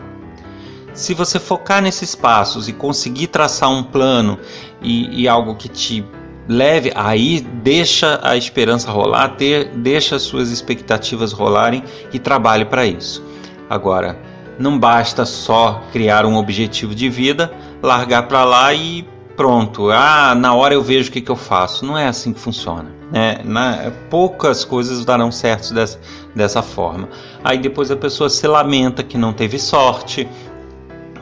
Se 0.92 1.14
você 1.14 1.38
focar 1.38 1.80
nesses 1.80 2.14
passos 2.14 2.68
e 2.68 2.72
conseguir 2.72 3.28
traçar 3.28 3.70
um 3.70 3.82
plano 3.82 4.38
e, 4.82 5.22
e 5.22 5.28
algo 5.28 5.54
que 5.54 5.68
te 5.68 6.04
leve, 6.48 6.90
aí 6.94 7.40
deixa 7.62 8.18
a 8.22 8.36
esperança 8.36 8.90
rolar, 8.90 9.36
ter, 9.36 9.68
deixa 9.76 10.16
as 10.16 10.22
suas 10.22 10.50
expectativas 10.50 11.32
rolarem 11.32 11.84
e 12.12 12.18
trabalhe 12.18 12.64
para 12.64 12.84
isso. 12.84 13.22
Agora, 13.70 14.18
não 14.58 14.78
basta 14.78 15.24
só 15.24 15.82
criar 15.92 16.26
um 16.26 16.36
objetivo 16.36 16.94
de 16.94 17.08
vida, 17.08 17.52
largar 17.82 18.26
para 18.26 18.44
lá 18.44 18.74
e 18.74 19.06
pronto. 19.38 19.88
Ah, 19.92 20.34
na 20.34 20.52
hora 20.52 20.74
eu 20.74 20.82
vejo 20.82 21.08
o 21.08 21.12
que, 21.12 21.20
que 21.20 21.30
eu 21.30 21.36
faço. 21.36 21.86
Não 21.86 21.96
é 21.96 22.08
assim 22.08 22.32
que 22.32 22.40
funciona. 22.40 22.92
Né? 23.12 23.38
Na, 23.44 23.92
poucas 24.10 24.64
coisas 24.64 25.04
darão 25.04 25.30
certo 25.30 25.72
dessa, 25.72 26.00
dessa 26.34 26.60
forma. 26.60 27.08
Aí 27.44 27.56
depois 27.56 27.88
a 27.92 27.96
pessoa 27.96 28.28
se 28.28 28.44
lamenta 28.48 29.04
que 29.04 29.16
não 29.16 29.32
teve 29.32 29.56
sorte, 29.56 30.28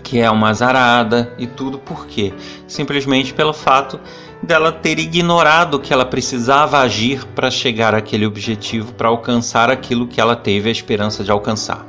que 0.02 0.18
é 0.18 0.30
uma 0.30 0.48
azarada 0.48 1.34
e 1.38 1.46
tudo 1.46 1.78
por 1.78 2.06
quê? 2.06 2.32
Simplesmente 2.66 3.34
pelo 3.34 3.52
fato 3.52 4.00
dela 4.42 4.72
ter 4.72 4.98
ignorado 4.98 5.78
que 5.78 5.92
ela 5.92 6.04
precisava 6.06 6.78
agir 6.78 7.22
para 7.34 7.50
chegar 7.50 7.94
àquele 7.94 8.24
objetivo, 8.24 8.94
para 8.94 9.08
alcançar 9.08 9.68
aquilo 9.68 10.06
que 10.06 10.20
ela 10.20 10.34
teve 10.34 10.70
a 10.70 10.72
esperança 10.72 11.22
de 11.22 11.30
alcançar. 11.30 11.84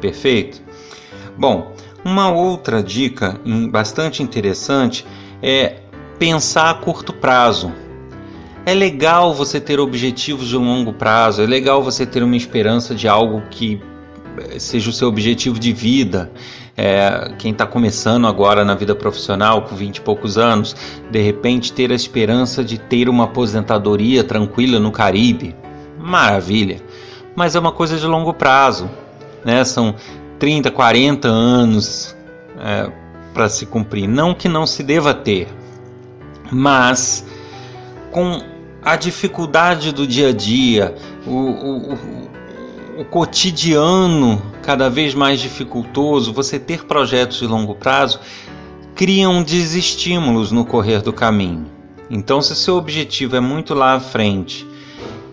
Perfeito? 0.00 0.62
Bom, 1.36 1.72
uma 2.04 2.30
outra 2.30 2.80
dica 2.80 3.40
bastante 3.70 4.22
interessante 4.22 5.04
é 5.42 5.76
pensar 6.18 6.70
a 6.70 6.74
curto 6.74 7.12
prazo. 7.12 7.72
É 8.66 8.74
legal 8.74 9.32
você 9.32 9.60
ter 9.60 9.80
objetivos 9.80 10.48
de 10.48 10.56
longo 10.56 10.92
prazo, 10.92 11.42
é 11.42 11.46
legal 11.46 11.82
você 11.82 12.04
ter 12.04 12.22
uma 12.22 12.36
esperança 12.36 12.94
de 12.94 13.08
algo 13.08 13.42
que 13.50 13.80
eh, 14.38 14.58
seja 14.58 14.90
o 14.90 14.92
seu 14.92 15.08
objetivo 15.08 15.58
de 15.58 15.72
vida. 15.72 16.30
É, 16.76 17.32
quem 17.38 17.50
está 17.50 17.66
começando 17.66 18.26
agora 18.26 18.64
na 18.64 18.74
vida 18.74 18.94
profissional, 18.94 19.62
com 19.62 19.74
20 19.74 19.96
e 19.96 20.00
poucos 20.00 20.38
anos, 20.38 20.76
de 21.10 21.20
repente 21.20 21.72
ter 21.72 21.90
a 21.90 21.94
esperança 21.94 22.62
de 22.62 22.78
ter 22.78 23.08
uma 23.08 23.24
aposentadoria 23.24 24.22
tranquila 24.22 24.78
no 24.78 24.92
Caribe. 24.92 25.56
Maravilha! 25.98 26.80
Mas 27.34 27.56
é 27.56 27.58
uma 27.58 27.72
coisa 27.72 27.96
de 27.96 28.06
longo 28.06 28.32
prazo, 28.32 28.88
né? 29.44 29.64
São 29.64 29.94
30, 30.38 30.70
40 30.70 31.26
anos 31.26 32.16
é, 32.60 32.90
para 33.32 33.48
se 33.48 33.66
cumprir. 33.66 34.08
Não 34.08 34.34
que 34.34 34.48
não 34.48 34.66
se 34.66 34.82
deva 34.82 35.14
ter, 35.14 35.48
mas 36.50 37.24
com 38.10 38.42
a 38.82 38.96
dificuldade 38.96 39.92
do 39.92 40.06
dia 40.06 40.28
a 40.28 40.32
dia, 40.32 40.94
o, 41.26 41.30
o, 41.30 41.92
o 41.92 42.28
o 42.98 43.04
cotidiano 43.04 44.42
cada 44.60 44.90
vez 44.90 45.14
mais 45.14 45.38
dificultoso, 45.38 46.32
você 46.32 46.58
ter 46.58 46.84
projetos 46.84 47.38
de 47.38 47.46
longo 47.46 47.76
prazo, 47.76 48.18
criam 48.92 49.40
desestímulos 49.40 50.50
no 50.50 50.64
correr 50.64 51.00
do 51.00 51.12
caminho. 51.12 51.66
Então, 52.10 52.42
se 52.42 52.56
seu 52.56 52.76
objetivo 52.76 53.36
é 53.36 53.40
muito 53.40 53.72
lá 53.72 53.94
à 53.94 54.00
frente, 54.00 54.66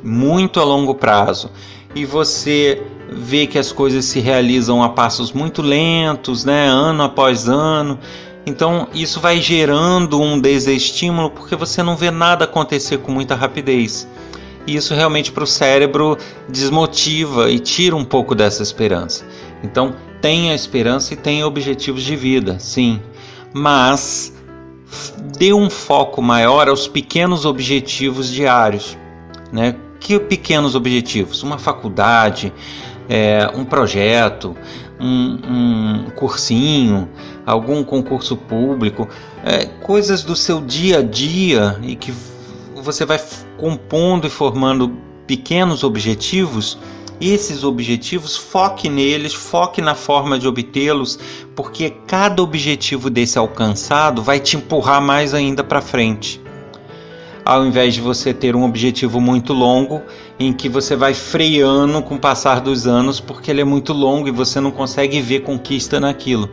muito 0.03 0.59
a 0.59 0.63
longo 0.63 0.93
prazo, 0.93 1.49
e 1.95 2.05
você 2.05 2.83
vê 3.09 3.45
que 3.47 3.57
as 3.57 3.71
coisas 3.71 4.05
se 4.05 4.19
realizam 4.19 4.81
a 4.83 4.89
passos 4.89 5.31
muito 5.31 5.61
lentos, 5.61 6.43
né, 6.45 6.67
ano 6.67 7.03
após 7.03 7.47
ano, 7.47 7.99
então 8.45 8.87
isso 8.93 9.19
vai 9.19 9.41
gerando 9.41 10.21
um 10.21 10.39
desestímulo 10.39 11.29
porque 11.29 11.55
você 11.55 11.81
não 11.81 11.95
vê 11.95 12.11
nada 12.11 12.45
acontecer 12.45 12.99
com 12.99 13.11
muita 13.11 13.35
rapidez. 13.35 14.07
E 14.67 14.75
isso 14.75 14.93
realmente 14.93 15.31
para 15.31 15.43
o 15.43 15.47
cérebro 15.47 16.17
desmotiva 16.49 17.49
e 17.51 17.59
tira 17.59 17.95
um 17.95 18.03
pouco 18.05 18.33
dessa 18.33 18.63
esperança. 18.63 19.25
Então, 19.63 19.95
tenha 20.21 20.55
esperança 20.55 21.13
e 21.13 21.17
tenha 21.17 21.45
objetivos 21.45 22.03
de 22.03 22.15
vida, 22.15 22.57
sim, 22.59 22.99
mas 23.53 24.33
dê 25.37 25.53
um 25.53 25.69
foco 25.69 26.21
maior 26.21 26.67
aos 26.67 26.87
pequenos 26.87 27.45
objetivos 27.45 28.29
diários, 28.31 28.97
né? 29.51 29.75
Que 29.99 30.19
pequenos 30.19 30.75
objetivos? 30.75 31.43
Uma 31.43 31.57
faculdade, 31.57 32.53
é, 33.09 33.49
um 33.55 33.63
projeto, 33.63 34.55
um, 34.99 35.39
um, 35.47 36.09
cursinho, 36.15 37.09
algum 37.45 37.83
concurso 37.83 38.35
público, 38.35 39.07
é, 39.43 39.65
coisas 39.65 40.23
do 40.23 40.35
seu 40.35 40.61
dia 40.61 40.99
a 40.99 41.01
dia 41.01 41.77
e 41.81 41.95
que 41.95 42.13
você 42.75 43.05
vai 43.05 43.19
compondo 43.57 44.27
e 44.27 44.29
formando 44.29 44.95
pequenos 45.27 45.83
objetivos, 45.83 46.77
esses 47.19 47.63
objetivos, 47.63 48.35
foque 48.35 48.89
neles, 48.89 49.33
foque 49.33 49.81
na 49.81 49.95
forma 49.95 50.37
de 50.37 50.47
obtê-los, 50.47 51.17
porque 51.55 51.89
cada 52.05 52.43
objetivo 52.43 53.09
desse 53.09 53.37
alcançado 53.37 54.21
vai 54.21 54.39
te 54.39 54.57
empurrar 54.57 55.01
mais 55.01 55.33
ainda 55.33 55.63
para 55.63 55.81
frente. 55.81 56.41
Ao 57.45 57.63
invés 57.63 57.93
de 57.93 58.01
você 58.01 58.33
ter 58.33 58.55
um 58.55 58.63
objetivo 58.63 59.21
muito 59.21 59.53
longo, 59.53 60.01
em 60.39 60.51
que 60.51 60.67
você 60.67 60.95
vai 60.95 61.13
freando 61.13 62.01
com 62.01 62.15
o 62.15 62.19
passar 62.19 62.59
dos 62.59 62.87
anos, 62.87 63.19
porque 63.19 63.51
ele 63.51 63.61
é 63.61 63.63
muito 63.63 63.93
longo 63.93 64.27
e 64.27 64.31
você 64.31 64.59
não 64.59 64.71
consegue 64.71 65.21
ver 65.21 65.41
conquista 65.41 65.99
naquilo. 65.99 66.49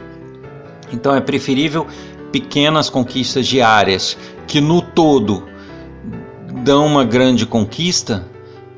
Então 0.93 1.15
é 1.15 1.21
preferível 1.21 1.87
pequenas 2.31 2.91
conquistas 2.91 3.47
diárias, 3.47 4.19
que 4.47 4.61
no 4.61 4.83
todo 4.83 5.49
dão 6.63 6.87
uma 6.87 7.05
grande 7.05 7.47
conquista, 7.47 8.29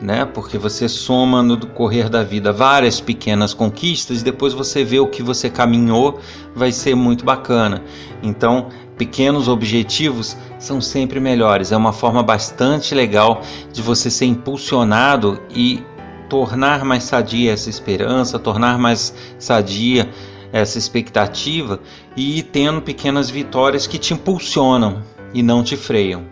né? 0.05 0.27
Porque 0.27 0.59
você 0.59 0.87
soma 0.87 1.43
no 1.43 1.57
decorrer 1.57 2.11
da 2.11 2.23
vida 2.23 2.53
várias 2.53 3.01
pequenas 3.01 3.55
conquistas 3.55 4.21
e 4.21 4.25
depois 4.25 4.53
você 4.53 4.85
vê 4.85 5.01
o 5.01 5.07
que 5.07 5.23
você 5.23 5.49
caminhou, 5.49 6.21
vai 6.55 6.71
ser 6.71 6.95
muito 6.95 7.25
bacana. 7.25 7.83
Então, 8.23 8.69
pequenos 8.99 9.49
objetivos 9.49 10.37
são 10.59 10.79
sempre 10.79 11.19
melhores. 11.19 11.73
É 11.73 11.77
uma 11.77 11.93
forma 11.93 12.23
bastante 12.23 12.95
legal 12.95 13.41
de 13.73 13.81
você 13.81 14.11
ser 14.11 14.27
impulsionado 14.27 15.41
e 15.49 15.83
tornar 16.29 16.85
mais 16.85 17.05
sadia 17.05 17.53
essa 17.53 17.71
esperança, 17.71 18.39
tornar 18.39 18.79
mais 18.79 19.15
sadia 19.39 20.11
essa 20.53 20.77
expectativa 20.77 21.81
e 22.15 22.39
ir 22.39 22.43
tendo 22.43 22.83
pequenas 22.83 23.31
vitórias 23.31 23.87
que 23.87 23.97
te 23.97 24.13
impulsionam 24.13 25.03
e 25.33 25.43
não 25.43 25.65
te 25.65 25.79
freiam. 25.79 26.25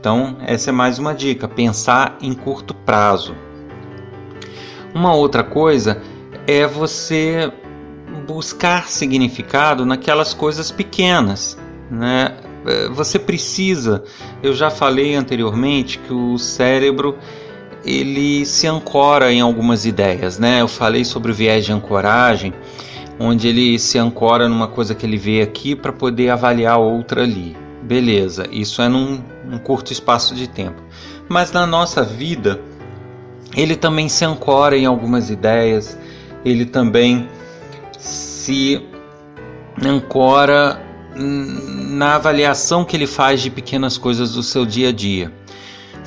Então, 0.00 0.38
essa 0.46 0.70
é 0.70 0.72
mais 0.72 0.98
uma 0.98 1.14
dica: 1.14 1.46
pensar 1.46 2.16
em 2.22 2.32
curto 2.32 2.72
prazo. 2.74 3.36
Uma 4.94 5.14
outra 5.14 5.44
coisa 5.44 6.00
é 6.46 6.66
você 6.66 7.52
buscar 8.26 8.88
significado 8.88 9.84
naquelas 9.84 10.32
coisas 10.32 10.70
pequenas, 10.70 11.56
né? 11.90 12.34
É, 12.66 12.88
você 12.88 13.18
precisa, 13.18 14.02
eu 14.42 14.54
já 14.54 14.70
falei 14.70 15.14
anteriormente 15.14 15.98
que 15.98 16.12
o 16.12 16.38
cérebro 16.38 17.16
ele 17.84 18.44
se 18.44 18.66
ancora 18.66 19.32
em 19.32 19.40
algumas 19.40 19.84
ideias, 19.84 20.38
né? 20.38 20.62
Eu 20.62 20.68
falei 20.68 21.04
sobre 21.04 21.30
o 21.30 21.34
viés 21.34 21.64
de 21.64 21.72
ancoragem, 21.72 22.54
onde 23.18 23.48
ele 23.48 23.78
se 23.78 23.98
ancora 23.98 24.48
numa 24.48 24.66
coisa 24.66 24.94
que 24.94 25.04
ele 25.04 25.16
vê 25.18 25.42
aqui 25.42 25.74
para 25.76 25.92
poder 25.92 26.30
avaliar 26.30 26.78
outra 26.78 27.22
ali. 27.22 27.56
Beleza, 27.82 28.46
isso 28.50 28.82
é 28.82 28.88
num, 28.88 29.22
curto 29.64 29.92
espaço 29.92 30.34
de 30.34 30.48
tempo. 30.48 30.82
Mas 31.28 31.52
na 31.52 31.66
nossa 31.66 32.02
vida, 32.02 32.60
ele 33.56 33.76
também 33.76 34.08
se 34.08 34.24
ancora 34.24 34.76
em 34.76 34.86
algumas 34.86 35.30
ideias, 35.30 35.98
ele 36.44 36.64
também 36.64 37.28
se 37.98 38.86
ancora 39.82 40.80
na 41.16 42.14
avaliação 42.16 42.84
que 42.84 42.96
ele 42.96 43.06
faz 43.06 43.40
de 43.40 43.50
pequenas 43.50 43.98
coisas 43.98 44.32
do 44.32 44.42
seu 44.42 44.64
dia 44.64 44.90
a 44.90 44.92
dia. 44.92 45.32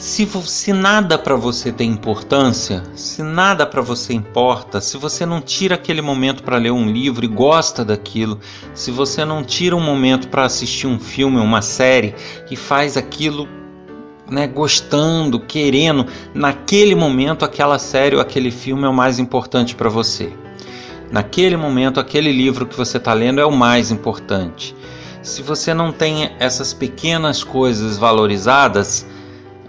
Se, 0.04 0.28
se 0.44 0.74
nada 0.74 1.18
para 1.18 1.38
você 1.38 1.72
tem 1.72 1.90
importância, 1.90 2.84
se 2.94 3.24
nada 3.24 3.66
para 3.66 3.82
você 3.82 4.14
importa, 4.14 4.82
se 4.82 4.98
você 4.98 5.26
não 5.26 5.40
tira 5.40 5.76
aquele 5.76 6.02
momento 6.02 6.44
para 6.44 6.58
ler 6.58 6.74
um 6.74 6.92
livro 6.92 7.24
e 7.24 7.28
gosta 7.30 7.86
daquilo, 7.86 8.38
se 8.74 8.92
você 8.92 9.24
não 9.24 9.46
tira 9.46 9.74
um 9.78 9.80
momento 9.80 10.28
para 10.28 10.44
assistir 10.44 10.88
um 10.88 11.00
filme, 11.00 11.40
uma 11.40 11.62
série 11.62 12.14
e 12.52 12.56
faz 12.58 12.98
aquilo 12.98 13.48
né, 14.30 14.46
gostando, 14.46 15.40
querendo, 15.40 16.06
naquele 16.34 16.96
momento 16.96 17.46
aquela 17.46 17.80
série 17.80 18.18
ou 18.18 18.22
aquele 18.22 18.52
filme 18.52 18.84
é 18.84 18.90
o 18.90 18.94
mais 18.94 19.20
importante 19.20 19.74
para 19.74 19.88
você. 19.88 20.34
Naquele 21.14 21.56
momento, 21.56 22.02
aquele 22.02 22.34
livro 22.34 22.66
que 22.66 22.76
você 22.76 22.98
está 22.98 23.14
lendo 23.14 23.40
é 23.40 23.46
o 23.46 23.56
mais 23.56 23.90
importante. 23.90 24.76
Se 25.22 25.42
você 25.42 25.74
não 25.74 25.94
tem 25.94 26.36
essas 26.40 26.74
pequenas 26.74 27.42
coisas 27.42 27.98
valorizadas, 27.98 29.08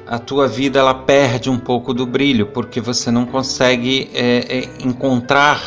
a 0.07 0.19
tua 0.19 0.47
vida 0.47 0.79
ela 0.79 0.95
perde 0.95 1.49
um 1.49 1.59
pouco 1.59 1.95
do 1.95 2.07
brilho, 2.07 2.47
porque 2.47 2.81
você 2.81 3.11
não 3.11 3.25
consegue 3.25 4.11
é, 4.13 4.59
é, 4.59 4.69
encontrar 4.85 5.63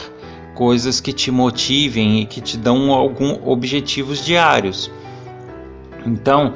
coisas 0.54 1.00
que 1.00 1.14
te 1.14 1.32
motivem 1.32 2.22
e 2.22 2.26
que 2.26 2.42
te 2.42 2.58
dão 2.58 2.92
alguns 2.92 3.40
objetivos 3.46 4.24
diários. 4.24 4.92
Então, 6.06 6.54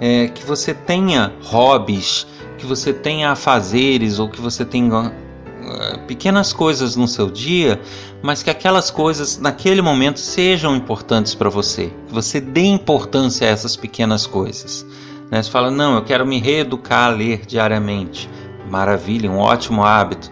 é, 0.00 0.28
que 0.28 0.44
você 0.44 0.74
tenha 0.74 1.32
hobbies, 1.42 2.26
que 2.58 2.66
você 2.66 2.92
tenha 2.92 3.30
afazeres 3.30 4.18
ou 4.18 4.28
que 4.28 4.40
você 4.40 4.64
tenha 4.64 5.08
uh, 5.08 5.98
pequenas 6.06 6.52
coisas 6.52 6.96
no 6.96 7.06
seu 7.06 7.30
dia, 7.30 7.80
mas 8.22 8.42
que 8.42 8.50
aquelas 8.50 8.90
coisas 8.90 9.38
naquele 9.38 9.82
momento 9.82 10.18
sejam 10.18 10.74
importantes 10.74 11.34
para 11.34 11.50
você. 11.50 11.92
Que 12.06 12.12
você 12.14 12.40
dê 12.40 12.64
importância 12.64 13.46
a 13.46 13.50
essas 13.50 13.76
pequenas 13.76 14.26
coisas. 14.26 14.86
Né? 15.34 15.42
Você 15.42 15.50
fala, 15.50 15.68
não, 15.68 15.96
eu 15.96 16.02
quero 16.04 16.24
me 16.24 16.38
reeducar 16.38 17.06
a 17.06 17.08
ler 17.08 17.44
diariamente. 17.44 18.30
Maravilha, 18.70 19.28
um 19.28 19.38
ótimo 19.38 19.82
hábito. 19.82 20.30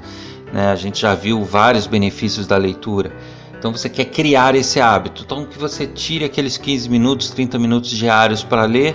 Né? 0.52 0.71
A 0.71 0.76
gente 0.76 1.00
já 1.00 1.12
viu 1.12 1.44
vários 1.44 1.88
benefícios 1.88 2.47
da 2.47 2.56
leitura. 2.56 3.12
Então 3.59 3.73
você 3.73 3.88
quer 3.88 4.04
criar 4.04 4.54
esse 4.54 4.80
hábito. 4.80 5.25
Então 5.26 5.44
que 5.44 5.59
você 5.59 5.88
tire 5.88 6.25
aqueles 6.25 6.56
15 6.56 6.88
minutos, 6.88 7.30
30 7.30 7.59
minutos 7.59 7.90
diários 7.90 8.44
para 8.44 8.64
ler 8.64 8.94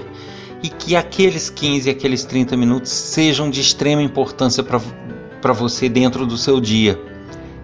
e 0.63 0.69
que 0.69 0.95
aqueles 0.95 1.49
15, 1.49 1.89
aqueles 1.89 2.23
30 2.23 2.55
minutos 2.55 2.89
sejam 2.89 3.49
de 3.49 3.59
extrema 3.59 4.01
importância 4.01 4.63
para 4.63 5.51
você 5.51 5.89
dentro 5.89 6.25
do 6.25 6.37
seu 6.37 6.61
dia. 6.61 6.97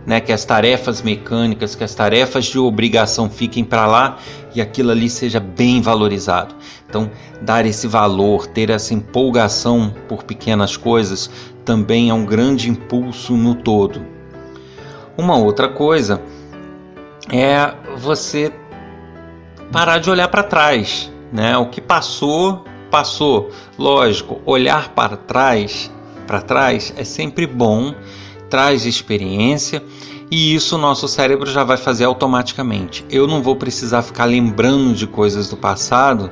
Né, 0.06 0.20
que 0.20 0.34
as 0.34 0.44
tarefas 0.44 1.02
mecânicas, 1.02 1.76
que 1.76 1.84
as 1.84 1.96
tarefas 1.96 2.46
de 2.46 2.60
obrigação 2.60 3.30
fiquem 3.30 3.64
para 3.64 3.86
lá 3.86 4.18
e 4.54 4.60
aquilo 4.60 4.92
ali 4.92 5.10
seja 5.10 5.40
bem 5.40 5.82
valorizado. 5.82 6.56
Então, 6.90 7.10
dar 7.42 7.66
esse 7.66 7.88
valor, 7.88 8.46
ter 8.46 8.70
essa 8.70 8.94
empolgação 8.94 9.94
por 10.10 10.24
pequenas 10.24 10.76
coisas 10.76 11.30
também 11.64 12.10
é 12.10 12.14
um 12.14 12.26
grande 12.26 12.70
impulso 12.70 13.38
no 13.38 13.56
todo. 13.56 14.06
Uma 15.18 15.38
outra 15.38 15.70
coisa 15.70 16.22
é 17.32 17.74
você 17.96 18.52
parar 19.72 20.00
de 20.00 20.10
olhar 20.10 20.28
para 20.28 20.44
trás, 20.44 21.10
né? 21.32 21.58
O 21.58 21.68
que 21.68 21.80
passou 21.80 22.66
passou. 22.94 23.50
Lógico, 23.76 24.40
olhar 24.46 24.90
para 24.90 25.18
trás, 25.18 25.92
para 26.28 26.42
trás 26.42 26.94
é 26.96 27.04
sempre 27.04 27.48
bom, 27.48 27.96
traz 28.54 28.86
experiência 28.86 29.82
e 30.30 30.54
isso 30.54 30.76
o 30.76 30.78
nosso 30.78 31.08
cérebro 31.08 31.50
já 31.50 31.64
vai 31.64 31.76
fazer 31.76 32.06
automaticamente. 32.06 33.04
Eu 33.10 33.26
não 33.26 33.42
vou 33.42 33.56
precisar 33.56 34.04
ficar 34.04 34.26
lembrando 34.26 34.94
de 34.94 35.08
coisas 35.08 35.50
do 35.50 35.58
passado 35.58 36.30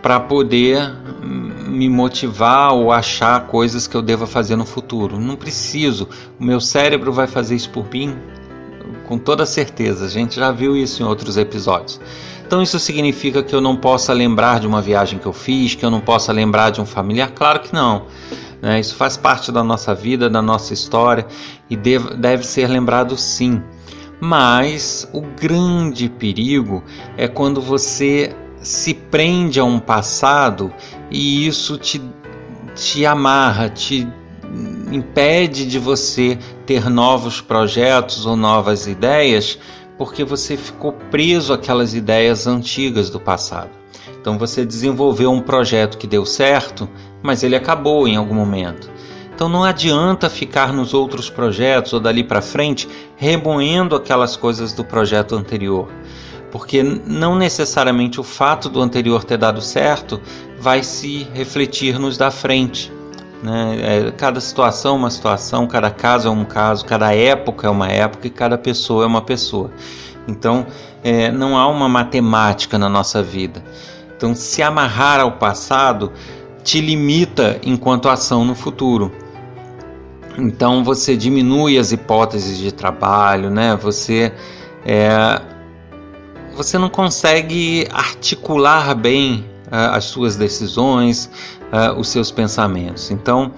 para 0.00 0.18
poder 0.18 0.90
me 1.22 1.86
motivar 1.86 2.72
ou 2.72 2.90
achar 2.90 3.46
coisas 3.48 3.86
que 3.86 3.94
eu 3.94 4.00
deva 4.00 4.26
fazer 4.26 4.56
no 4.56 4.64
futuro. 4.64 5.20
Não 5.20 5.36
preciso. 5.36 6.08
O 6.40 6.44
meu 6.44 6.62
cérebro 6.62 7.12
vai 7.12 7.26
fazer 7.26 7.56
isso 7.56 7.68
por 7.68 7.86
mim 7.92 8.16
com 9.06 9.18
toda 9.18 9.44
certeza. 9.44 10.06
A 10.06 10.08
gente 10.08 10.36
já 10.36 10.50
viu 10.50 10.74
isso 10.74 11.02
em 11.02 11.04
outros 11.04 11.36
episódios. 11.36 12.00
Então 12.46 12.62
isso 12.62 12.78
significa 12.78 13.42
que 13.42 13.54
eu 13.54 13.60
não 13.60 13.76
possa 13.76 14.14
lembrar 14.14 14.60
de 14.60 14.66
uma 14.66 14.80
viagem 14.80 15.18
que 15.18 15.26
eu 15.26 15.34
fiz, 15.34 15.74
que 15.74 15.84
eu 15.84 15.90
não 15.90 16.00
possa 16.00 16.32
lembrar 16.32 16.70
de 16.70 16.80
um 16.80 16.86
familiar? 16.86 17.32
Claro 17.32 17.60
que 17.60 17.74
não. 17.74 18.06
Né? 18.60 18.80
Isso 18.80 18.94
faz 18.94 19.16
parte 19.16 19.50
da 19.50 19.64
nossa 19.64 19.94
vida, 19.94 20.28
da 20.28 20.42
nossa 20.42 20.74
história 20.74 21.26
e 21.68 21.76
deve, 21.76 22.14
deve 22.14 22.46
ser 22.46 22.68
lembrado 22.68 23.16
sim. 23.16 23.62
Mas 24.20 25.08
o 25.12 25.22
grande 25.22 26.08
perigo 26.08 26.84
é 27.16 27.26
quando 27.26 27.60
você 27.60 28.34
se 28.60 28.92
prende 28.92 29.58
a 29.58 29.64
um 29.64 29.80
passado 29.80 30.72
e 31.10 31.46
isso 31.46 31.78
te, 31.78 32.02
te 32.74 33.06
amarra, 33.06 33.70
te 33.70 34.06
impede 34.92 35.64
de 35.64 35.78
você 35.78 36.38
ter 36.66 36.90
novos 36.90 37.40
projetos 37.40 38.26
ou 38.26 38.36
novas 38.36 38.86
ideias 38.86 39.58
porque 39.96 40.24
você 40.24 40.56
ficou 40.56 40.92
preso 41.10 41.52
àquelas 41.52 41.94
ideias 41.94 42.46
antigas 42.46 43.10
do 43.10 43.20
passado. 43.20 43.70
Então 44.20 44.38
você 44.38 44.64
desenvolveu 44.64 45.30
um 45.30 45.42
projeto 45.42 45.98
que 45.98 46.06
deu 46.06 46.24
certo, 46.24 46.88
mas 47.22 47.42
ele 47.42 47.56
acabou 47.56 48.06
em 48.06 48.16
algum 48.16 48.34
momento. 48.34 48.90
Então 49.34 49.48
não 49.48 49.64
adianta 49.64 50.28
ficar 50.28 50.72
nos 50.72 50.92
outros 50.92 51.30
projetos 51.30 51.92
ou 51.92 52.00
dali 52.00 52.22
para 52.22 52.42
frente 52.42 52.88
remoendo 53.16 53.96
aquelas 53.96 54.36
coisas 54.36 54.72
do 54.72 54.84
projeto 54.84 55.34
anterior, 55.34 55.88
porque 56.50 56.82
não 56.82 57.34
necessariamente 57.34 58.20
o 58.20 58.22
fato 58.22 58.68
do 58.68 58.82
anterior 58.82 59.24
ter 59.24 59.38
dado 59.38 59.62
certo 59.62 60.20
vai 60.58 60.82
se 60.82 61.26
refletir 61.32 61.98
nos 61.98 62.18
da 62.18 62.30
frente. 62.30 62.92
Né? 63.42 63.78
É, 64.08 64.10
cada 64.10 64.40
situação 64.40 64.96
é 64.96 64.98
uma 64.98 65.10
situação, 65.10 65.66
cada 65.66 65.90
caso 65.90 66.28
é 66.28 66.30
um 66.30 66.44
caso, 66.44 66.84
cada 66.84 67.14
época 67.14 67.66
é 67.66 67.70
uma 67.70 67.88
época 67.88 68.26
e 68.26 68.30
cada 68.30 68.58
pessoa 68.58 69.04
é 69.04 69.06
uma 69.06 69.22
pessoa. 69.22 69.70
Então, 70.28 70.66
é, 71.02 71.30
não 71.30 71.56
há 71.56 71.66
uma 71.66 71.88
matemática 71.88 72.78
na 72.78 72.88
nossa 72.88 73.22
vida. 73.22 73.64
Então, 74.16 74.34
se 74.34 74.62
amarrar 74.62 75.20
ao 75.20 75.32
passado 75.32 76.12
te 76.62 76.80
limita 76.80 77.60
enquanto 77.62 78.08
ação 78.08 78.44
no 78.44 78.54
futuro. 78.54 79.12
Então, 80.38 80.84
você 80.84 81.16
diminui 81.16 81.78
as 81.78 81.92
hipóteses 81.92 82.58
de 82.58 82.72
trabalho, 82.72 83.50
né? 83.50 83.76
Você 83.76 84.32
é, 84.84 85.40
você 86.54 86.78
não 86.78 86.88
consegue 86.88 87.88
articular 87.90 88.94
bem 88.94 89.46
uh, 89.66 89.94
as 89.94 90.04
suas 90.04 90.36
decisões, 90.36 91.30
uh, 91.72 91.98
os 91.98 92.08
seus 92.08 92.30
pensamentos. 92.30 93.10
Então, 93.10 93.52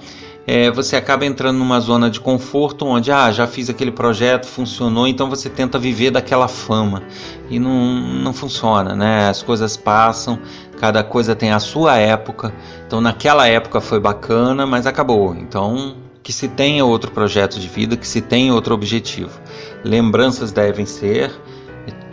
é, 0.47 0.71
você 0.71 0.97
acaba 0.97 1.25
entrando 1.25 1.59
numa 1.59 1.79
zona 1.79 2.11
de 2.11 2.19
conforto 2.19 2.85
onde, 2.85 3.13
ah, 3.13 3.31
já 3.31 3.47
fiz 3.47 3.71
aquele 3.71 3.93
projeto, 3.93 4.47
funcionou, 4.47 5.07
então 5.07 5.31
você 5.31 5.49
tenta 5.49 5.79
viver 5.79 6.11
daquela 6.11 6.49
fama. 6.49 7.03
E 7.49 7.59
não, 7.59 8.01
não 8.01 8.33
funciona, 8.33 8.95
né? 8.97 9.29
As 9.29 9.43
coisas 9.43 9.77
passam, 9.77 10.39
cada 10.81 11.05
coisa 11.05 11.37
tem 11.37 11.53
a 11.53 11.61
sua 11.61 11.97
época. 11.97 12.53
Então, 12.87 13.01
naquela 13.01 13.47
época 13.47 13.81
foi 13.81 14.01
bacana, 14.01 14.67
mas 14.67 14.87
acabou. 14.87 15.35
Então, 15.35 15.95
que 16.23 16.33
se 16.33 16.49
tenha 16.49 16.85
outro 16.85 17.11
projeto 17.13 17.61
de 17.61 17.69
vida, 17.69 17.97
que 17.97 18.07
se 18.07 18.21
tenha 18.21 18.53
outro 18.53 18.75
objetivo. 18.75 19.41
Lembranças 19.85 20.51
devem 20.51 20.87
ser, 20.87 21.31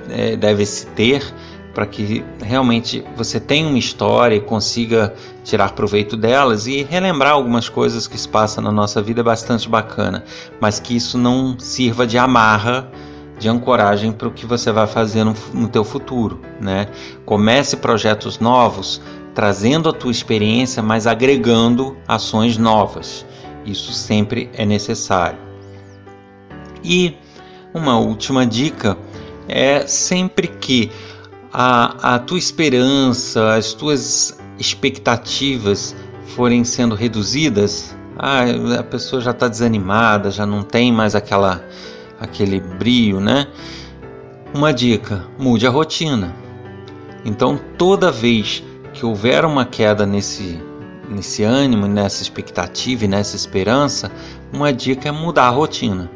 é, 0.10 0.36
deve 0.36 0.66
se 0.66 0.86
ter, 0.88 1.24
para 1.74 1.86
que 1.86 2.24
realmente 2.44 3.04
você 3.16 3.40
tenha 3.40 3.68
uma 3.68 3.78
história 3.78 4.36
e 4.36 4.42
consiga 4.42 5.14
tirar 5.50 5.72
proveito 5.72 6.16
delas 6.16 6.68
e 6.68 6.84
relembrar 6.84 7.34
algumas 7.34 7.68
coisas 7.68 8.08
que 8.08 8.18
se 8.18 8.28
passam 8.28 8.64
na 8.64 8.72
nossa 8.72 9.02
vida 9.02 9.22
é 9.22 9.24
bastante 9.24 9.68
bacana, 9.68 10.24
mas 10.62 10.80
que 10.80 10.96
isso 10.96 11.18
não 11.18 11.58
sirva 11.58 12.06
de 12.06 12.18
amarra, 12.18 12.90
de 13.40 13.50
ancoragem 13.50 14.12
para 14.12 14.28
o 14.28 14.32
que 14.32 14.46
você 14.46 14.72
vai 14.72 14.86
fazer 14.86 15.24
no, 15.24 15.34
no 15.54 15.68
teu 15.68 15.84
futuro, 15.84 16.40
né? 16.62 16.88
Comece 17.26 17.78
projetos 17.78 18.38
novos, 18.40 19.02
trazendo 19.34 19.90
a 19.90 19.94
tua 19.94 20.12
experiência, 20.12 20.84
mas 20.84 21.08
agregando 21.08 21.98
ações 22.08 22.58
novas. 22.58 23.26
Isso 23.66 23.92
sempre 23.92 24.50
é 24.54 24.66
necessário. 24.66 25.40
E 26.84 27.18
uma 27.74 27.98
última 27.98 28.46
dica 28.46 28.98
é 29.48 29.88
sempre 29.88 30.48
que 30.48 30.92
a, 31.52 32.16
a 32.16 32.20
tua 32.20 32.38
esperança, 32.38 33.56
as 33.56 33.74
tuas 33.74 34.39
expectativas 34.60 35.96
forem 36.36 36.64
sendo 36.64 36.94
reduzidas, 36.94 37.96
ah, 38.18 38.42
a 38.78 38.84
pessoa 38.84 39.22
já 39.22 39.32
está 39.32 39.48
desanimada, 39.48 40.30
já 40.30 40.46
não 40.46 40.62
tem 40.62 40.92
mais 40.92 41.16
aquela, 41.16 41.64
aquele 42.20 42.60
brilho, 42.60 43.20
né? 43.22 43.48
Uma 44.54 44.74
dica: 44.74 45.26
mude 45.38 45.66
a 45.66 45.70
rotina. 45.70 46.36
Então, 47.24 47.60
toda 47.78 48.12
vez 48.12 48.64
que 48.94 49.06
houver 49.06 49.46
uma 49.46 49.66
queda 49.66 50.06
nesse, 50.06 50.62
nesse 51.10 51.44
ânimo, 51.44 51.88
nessa 51.88 52.22
expectativa 52.22 53.06
e 53.06 53.08
nessa 53.08 53.36
esperança, 53.36 54.12
uma 54.52 54.74
dica 54.74 55.08
é 55.08 55.12
mudar 55.12 55.48
a 55.48 55.50
rotina. 55.50 56.12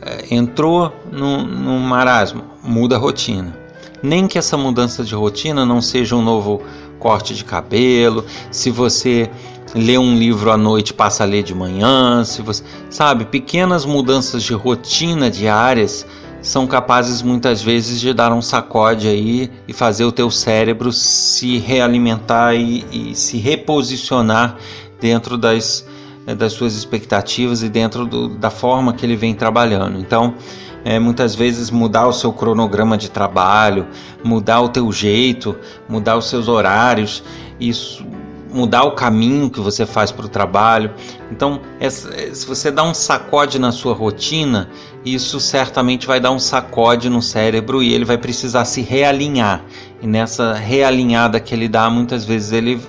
É, 0.00 0.34
entrou 0.34 0.92
no, 1.12 1.44
no 1.44 1.78
marasmo, 1.78 2.44
muda 2.62 2.96
a 2.96 2.98
rotina 2.98 3.61
nem 4.02 4.26
que 4.26 4.38
essa 4.38 4.56
mudança 4.56 5.04
de 5.04 5.14
rotina 5.14 5.64
não 5.64 5.80
seja 5.80 6.16
um 6.16 6.22
novo 6.22 6.62
corte 6.98 7.34
de 7.34 7.44
cabelo, 7.44 8.24
se 8.50 8.70
você 8.70 9.30
lê 9.74 9.96
um 9.96 10.16
livro 10.16 10.50
à 10.50 10.56
noite, 10.56 10.92
passa 10.92 11.24
a 11.24 11.26
ler 11.26 11.42
de 11.42 11.54
manhã, 11.54 12.24
se 12.24 12.42
você, 12.42 12.62
sabe, 12.90 13.24
pequenas 13.24 13.84
mudanças 13.84 14.42
de 14.42 14.52
rotina 14.52 15.30
diárias 15.30 16.06
são 16.42 16.66
capazes 16.66 17.22
muitas 17.22 17.62
vezes 17.62 18.00
de 18.00 18.12
dar 18.12 18.32
um 18.32 18.42
sacode 18.42 19.06
aí 19.06 19.48
e 19.66 19.72
fazer 19.72 20.04
o 20.04 20.10
teu 20.10 20.28
cérebro 20.28 20.92
se 20.92 21.58
realimentar 21.58 22.56
e, 22.56 22.84
e 22.90 23.14
se 23.14 23.38
reposicionar 23.38 24.56
dentro 25.00 25.38
das, 25.38 25.86
das 26.36 26.52
suas 26.52 26.74
expectativas 26.74 27.62
e 27.62 27.68
dentro 27.68 28.04
do, 28.04 28.28
da 28.28 28.50
forma 28.50 28.92
que 28.92 29.06
ele 29.06 29.14
vem 29.14 29.34
trabalhando. 29.34 29.98
Então, 29.98 30.34
é, 30.84 30.98
muitas 30.98 31.34
vezes 31.34 31.70
mudar 31.70 32.06
o 32.06 32.12
seu 32.12 32.32
cronograma 32.32 32.96
de 32.96 33.10
trabalho, 33.10 33.86
mudar 34.22 34.60
o 34.60 34.68
teu 34.68 34.90
jeito, 34.92 35.56
mudar 35.88 36.16
os 36.16 36.28
seus 36.28 36.48
horários, 36.48 37.22
isso 37.60 38.04
mudar 38.52 38.84
o 38.84 38.92
caminho 38.92 39.50
que 39.50 39.60
você 39.60 39.86
faz 39.86 40.12
para 40.12 40.26
o 40.26 40.28
trabalho. 40.28 40.92
Então, 41.30 41.60
se 41.88 42.46
você 42.46 42.70
dá 42.70 42.82
um 42.82 42.94
sacode 42.94 43.58
na 43.58 43.72
sua 43.72 43.94
rotina, 43.94 44.68
isso 45.04 45.40
certamente 45.40 46.06
vai 46.06 46.20
dar 46.20 46.30
um 46.30 46.38
sacode 46.38 47.08
no 47.08 47.22
cérebro 47.22 47.82
e 47.82 47.92
ele 47.92 48.04
vai 48.04 48.18
precisar 48.18 48.64
se 48.64 48.82
realinhar. 48.82 49.64
E 50.02 50.06
nessa 50.06 50.52
realinhada 50.52 51.40
que 51.40 51.54
ele 51.54 51.68
dá, 51.68 51.88
muitas 51.88 52.24
vezes 52.24 52.52
ele 52.52 52.80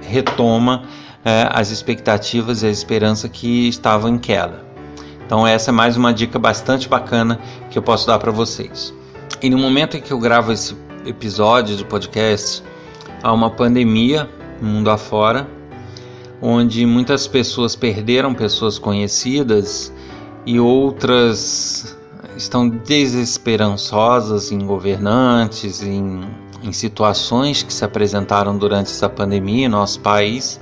retoma 0.00 0.84
é, 1.24 1.48
as 1.52 1.70
expectativas 1.70 2.62
e 2.62 2.66
a 2.66 2.70
esperança 2.70 3.28
que 3.28 3.68
estavam 3.68 4.14
em 4.14 4.18
queda. 4.18 4.69
Então, 5.30 5.46
essa 5.46 5.70
é 5.70 5.72
mais 5.72 5.96
uma 5.96 6.12
dica 6.12 6.40
bastante 6.40 6.88
bacana 6.88 7.38
que 7.70 7.78
eu 7.78 7.82
posso 7.84 8.04
dar 8.04 8.18
para 8.18 8.32
vocês. 8.32 8.92
E 9.40 9.48
no 9.48 9.58
momento 9.58 9.96
em 9.96 10.00
que 10.00 10.12
eu 10.12 10.18
gravo 10.18 10.50
esse 10.50 10.76
episódio 11.06 11.76
do 11.76 11.86
podcast, 11.86 12.64
há 13.22 13.32
uma 13.32 13.48
pandemia 13.48 14.28
mundo 14.60 14.90
afora, 14.90 15.46
onde 16.42 16.84
muitas 16.84 17.28
pessoas 17.28 17.76
perderam 17.76 18.34
pessoas 18.34 18.76
conhecidas 18.76 19.92
e 20.44 20.58
outras 20.58 21.96
estão 22.36 22.68
desesperançosas 22.68 24.50
em 24.50 24.66
governantes, 24.66 25.80
em, 25.80 26.22
em 26.60 26.72
situações 26.72 27.62
que 27.62 27.72
se 27.72 27.84
apresentaram 27.84 28.58
durante 28.58 28.90
essa 28.90 29.08
pandemia 29.08 29.66
em 29.66 29.68
nosso 29.68 30.00
país. 30.00 30.60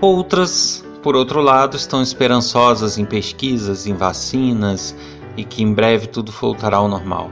Outras, 0.00 0.84
por 1.02 1.16
outro 1.16 1.40
lado, 1.40 1.76
estão 1.76 2.02
esperançosas 2.02 2.98
em 2.98 3.04
pesquisas, 3.04 3.86
em 3.86 3.94
vacinas 3.94 4.94
e 5.36 5.44
que 5.44 5.62
em 5.62 5.72
breve 5.72 6.06
tudo 6.06 6.32
voltará 6.32 6.78
ao 6.78 6.88
normal. 6.88 7.30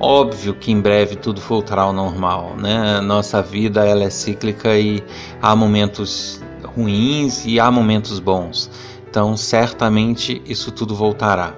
Óbvio 0.00 0.54
que 0.54 0.70
em 0.70 0.80
breve 0.80 1.16
tudo 1.16 1.40
voltará 1.40 1.82
ao 1.82 1.92
normal, 1.92 2.54
né? 2.56 3.00
Nossa 3.00 3.42
vida 3.42 3.84
ela 3.84 4.04
é 4.04 4.10
cíclica 4.10 4.78
e 4.78 5.02
há 5.42 5.56
momentos 5.56 6.40
ruins 6.76 7.44
e 7.44 7.58
há 7.58 7.70
momentos 7.70 8.20
bons. 8.20 8.70
Então, 9.08 9.36
certamente 9.36 10.42
isso 10.46 10.70
tudo 10.70 10.94
voltará. 10.94 11.54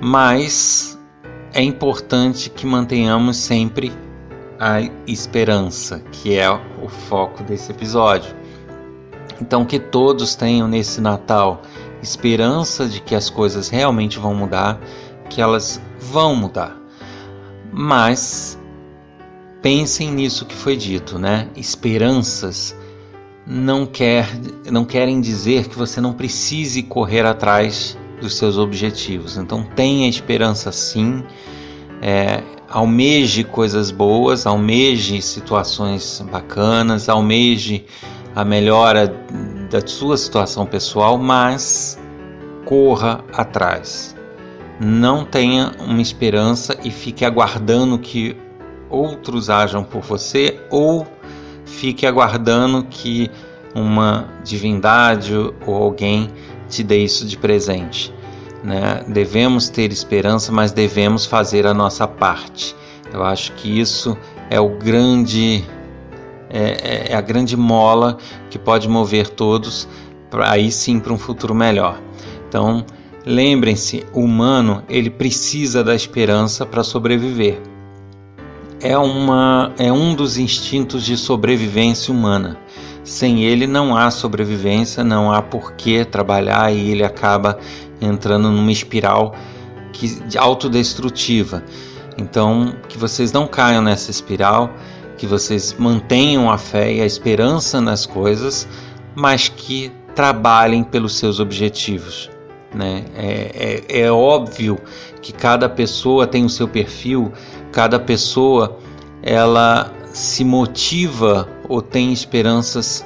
Mas 0.00 0.98
é 1.54 1.62
importante 1.62 2.50
que 2.50 2.66
mantenhamos 2.66 3.36
sempre 3.36 3.92
a 4.58 4.80
esperança, 5.06 6.00
que 6.12 6.36
é 6.36 6.50
o 6.50 6.88
foco 6.88 7.42
desse 7.42 7.70
episódio. 7.70 8.34
Então, 9.40 9.64
que 9.64 9.78
todos 9.78 10.34
tenham 10.34 10.68
nesse 10.68 11.00
Natal 11.00 11.62
esperança 12.02 12.86
de 12.86 13.00
que 13.00 13.14
as 13.14 13.28
coisas 13.28 13.68
realmente 13.68 14.18
vão 14.18 14.34
mudar, 14.34 14.80
que 15.28 15.40
elas 15.40 15.80
vão 15.98 16.36
mudar 16.36 16.86
mas 17.78 18.58
pensem 19.60 20.10
nisso 20.10 20.46
que 20.46 20.54
foi 20.54 20.78
dito, 20.78 21.18
né? 21.18 21.46
Esperanças 21.54 22.74
não, 23.46 23.84
quer, 23.84 24.26
não 24.70 24.82
querem 24.82 25.20
dizer 25.20 25.68
que 25.68 25.76
você 25.76 26.00
não 26.00 26.14
precise 26.14 26.82
correr 26.82 27.26
atrás 27.26 27.98
dos 28.18 28.34
seus 28.34 28.56
objetivos. 28.56 29.36
Então 29.36 29.62
tenha 29.76 30.08
esperança 30.08 30.72
sim, 30.72 31.22
é, 32.00 32.42
almeje 32.70 33.44
coisas 33.44 33.90
boas, 33.90 34.46
almeje 34.46 35.20
situações 35.20 36.24
bacanas, 36.32 37.10
almeje 37.10 37.84
a 38.36 38.44
melhora 38.44 39.12
da 39.68 39.84
sua 39.84 40.16
situação 40.16 40.64
pessoal, 40.64 41.18
mas 41.18 41.98
corra 42.64 43.24
atrás 43.32 44.16
não 44.78 45.24
tenha 45.24 45.72
uma 45.80 46.02
esperança 46.02 46.76
e 46.84 46.90
fique 46.90 47.24
aguardando 47.24 47.98
que 47.98 48.36
outros 48.90 49.48
ajam 49.48 49.82
por 49.82 50.02
você 50.02 50.60
ou 50.70 51.06
fique 51.64 52.06
aguardando 52.06 52.84
que 52.84 53.30
uma 53.74 54.28
divindade 54.44 55.34
ou 55.34 55.74
alguém 55.74 56.30
te 56.68 56.82
dê 56.82 56.98
isso 56.98 57.26
de 57.26 57.36
presente. 57.36 58.12
Né? 58.62 59.04
Devemos 59.08 59.68
ter 59.68 59.92
esperança, 59.92 60.52
mas 60.52 60.72
devemos 60.72 61.24
fazer 61.24 61.66
a 61.66 61.74
nossa 61.74 62.06
parte. 62.06 62.74
Eu 63.12 63.22
acho 63.22 63.52
que 63.52 63.80
isso 63.80 64.16
é 64.50 64.60
o 64.60 64.70
grande 64.70 65.64
é, 66.50 67.08
é, 67.08 67.12
é 67.12 67.14
a 67.14 67.20
grande 67.20 67.56
mola 67.56 68.18
que 68.50 68.58
pode 68.58 68.88
mover 68.88 69.28
todos 69.28 69.88
para 70.30 70.50
aí 70.50 70.70
sim 70.70 71.00
para 71.00 71.12
um 71.12 71.18
futuro 71.18 71.54
melhor. 71.54 72.00
Então 72.48 72.84
Lembrem-se, 73.28 74.06
o 74.12 74.20
humano 74.20 74.84
ele 74.88 75.10
precisa 75.10 75.82
da 75.82 75.96
esperança 75.96 76.64
para 76.64 76.84
sobreviver. 76.84 77.60
É, 78.80 78.96
uma, 78.96 79.72
é 79.76 79.90
um 79.90 80.14
dos 80.14 80.38
instintos 80.38 81.04
de 81.04 81.16
sobrevivência 81.16 82.14
humana. 82.14 82.56
Sem 83.02 83.42
ele 83.42 83.66
não 83.66 83.96
há 83.96 84.12
sobrevivência, 84.12 85.02
não 85.02 85.32
há 85.32 85.42
por 85.42 85.72
que 85.72 86.04
trabalhar 86.04 86.72
e 86.72 86.88
ele 86.88 87.02
acaba 87.02 87.58
entrando 88.00 88.48
numa 88.48 88.70
espiral 88.70 89.34
que, 89.92 90.38
autodestrutiva. 90.38 91.64
Então, 92.16 92.76
que 92.88 92.96
vocês 92.96 93.32
não 93.32 93.48
caiam 93.48 93.82
nessa 93.82 94.12
espiral, 94.12 94.70
que 95.16 95.26
vocês 95.26 95.74
mantenham 95.78 96.50
a 96.50 96.58
fé 96.58 96.92
e 96.92 97.00
a 97.00 97.06
esperança 97.06 97.80
nas 97.80 98.06
coisas, 98.06 98.68
mas 99.14 99.48
que 99.48 99.90
trabalhem 100.14 100.82
pelos 100.82 101.16
seus 101.16 101.40
objetivos. 101.40 102.30
Né? 102.74 103.04
É, 103.16 103.82
é, 103.88 104.00
é 104.02 104.12
óbvio 104.12 104.78
que 105.22 105.32
cada 105.32 105.68
pessoa 105.68 106.26
tem 106.26 106.44
o 106.44 106.48
seu 106.48 106.68
perfil, 106.68 107.32
cada 107.72 107.98
pessoa 107.98 108.78
ela 109.22 109.92
se 110.12 110.44
motiva 110.44 111.48
ou 111.68 111.82
tem 111.82 112.12
esperanças 112.12 113.04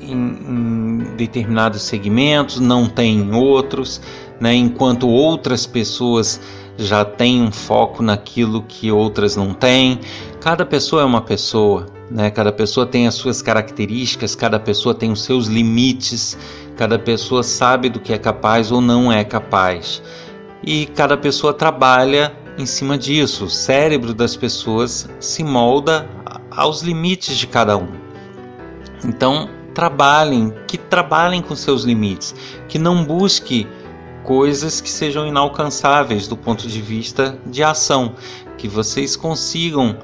em, 0.00 0.12
em 0.12 0.98
determinados 1.16 1.82
segmentos, 1.82 2.58
não 2.60 2.88
tem 2.88 3.18
em 3.18 3.34
outros, 3.34 4.00
né? 4.40 4.54
enquanto 4.54 5.08
outras 5.08 5.66
pessoas 5.66 6.40
já 6.82 7.04
têm 7.04 7.42
um 7.42 7.52
foco 7.52 8.02
naquilo 8.02 8.62
que 8.62 8.90
outras 8.90 9.36
não 9.36 9.54
têm. 9.54 10.00
Cada 10.40 10.66
pessoa 10.66 11.02
é 11.02 11.04
uma 11.04 11.22
pessoa, 11.22 11.86
né? 12.10 12.30
cada 12.30 12.52
pessoa 12.52 12.86
tem 12.86 13.06
as 13.06 13.14
suas 13.14 13.40
características, 13.40 14.34
cada 14.34 14.58
pessoa 14.58 14.94
tem 14.94 15.12
os 15.12 15.22
seus 15.22 15.46
limites, 15.46 16.36
Cada 16.76 16.98
pessoa 16.98 17.42
sabe 17.42 17.88
do 17.88 18.00
que 18.00 18.12
é 18.12 18.18
capaz 18.18 18.72
ou 18.72 18.80
não 18.80 19.12
é 19.12 19.24
capaz. 19.24 20.02
E 20.64 20.86
cada 20.86 21.16
pessoa 21.16 21.52
trabalha 21.52 22.34
em 22.58 22.66
cima 22.66 22.96
disso. 22.96 23.44
O 23.44 23.50
cérebro 23.50 24.14
das 24.14 24.36
pessoas 24.36 25.08
se 25.20 25.44
molda 25.44 26.08
aos 26.50 26.82
limites 26.82 27.36
de 27.36 27.46
cada 27.46 27.76
um. 27.76 27.88
Então, 29.04 29.48
trabalhem, 29.74 30.52
que 30.66 30.78
trabalhem 30.78 31.42
com 31.42 31.54
seus 31.54 31.84
limites, 31.84 32.34
que 32.68 32.78
não 32.78 33.04
busque 33.04 33.66
coisas 34.24 34.80
que 34.80 34.90
sejam 34.90 35.26
inalcançáveis 35.26 36.28
do 36.28 36.36
ponto 36.36 36.66
de 36.66 36.80
vista 36.80 37.38
de 37.46 37.62
ação, 37.62 38.14
que 38.56 38.68
vocês 38.68 39.16
consigam 39.16 39.96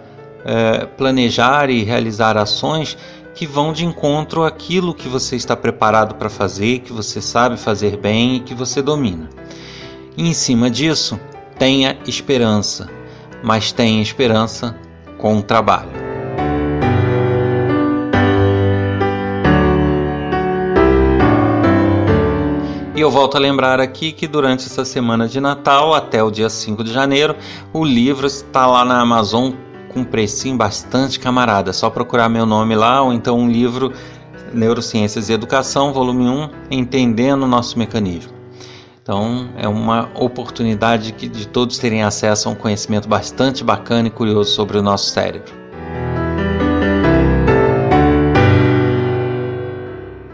é, 0.44 0.86
planejar 0.86 1.70
e 1.70 1.84
realizar 1.84 2.36
ações 2.36 2.96
que 3.34 3.46
vão 3.46 3.72
de 3.72 3.84
encontro 3.84 4.44
àquilo 4.44 4.92
que 4.92 5.08
você 5.08 5.36
está 5.36 5.56
preparado 5.56 6.16
para 6.16 6.28
fazer, 6.28 6.80
que 6.80 6.92
você 6.92 7.20
sabe 7.20 7.56
fazer 7.56 7.96
bem 7.96 8.36
e 8.36 8.40
que 8.40 8.54
você 8.54 8.82
domina. 8.82 9.28
E 10.16 10.28
em 10.28 10.34
cima 10.34 10.68
disso, 10.68 11.18
tenha 11.56 11.96
esperança, 12.06 12.88
mas 13.42 13.70
tenha 13.70 14.02
esperança 14.02 14.76
com 15.16 15.38
o 15.38 15.42
trabalho. 15.42 16.07
E 22.98 23.00
eu 23.00 23.12
volto 23.12 23.36
a 23.36 23.38
lembrar 23.38 23.78
aqui 23.78 24.10
que 24.10 24.26
durante 24.26 24.66
essa 24.66 24.84
semana 24.84 25.28
de 25.28 25.38
Natal, 25.40 25.94
até 25.94 26.20
o 26.20 26.32
dia 26.32 26.50
5 26.50 26.82
de 26.82 26.92
janeiro, 26.92 27.36
o 27.72 27.84
livro 27.84 28.26
está 28.26 28.66
lá 28.66 28.84
na 28.84 29.00
Amazon 29.00 29.52
com 29.88 30.00
um 30.00 30.04
precinho 30.04 30.56
bastante 30.56 31.20
camarada. 31.20 31.70
É 31.70 31.72
só 31.72 31.88
procurar 31.90 32.28
meu 32.28 32.44
nome 32.44 32.74
lá 32.74 33.00
ou 33.00 33.12
então 33.12 33.38
um 33.38 33.48
livro 33.48 33.92
Neurociências 34.52 35.28
e 35.28 35.32
Educação, 35.32 35.92
volume 35.92 36.28
1, 36.28 36.50
Entendendo 36.72 37.44
o 37.44 37.46
Nosso 37.46 37.78
Mecanismo. 37.78 38.32
Então 39.00 39.48
é 39.56 39.68
uma 39.68 40.10
oportunidade 40.16 41.12
de 41.12 41.46
todos 41.46 41.78
terem 41.78 42.02
acesso 42.02 42.48
a 42.48 42.50
um 42.50 42.56
conhecimento 42.56 43.08
bastante 43.08 43.62
bacana 43.62 44.08
e 44.08 44.10
curioso 44.10 44.50
sobre 44.50 44.76
o 44.76 44.82
nosso 44.82 45.10
cérebro. 45.10 45.67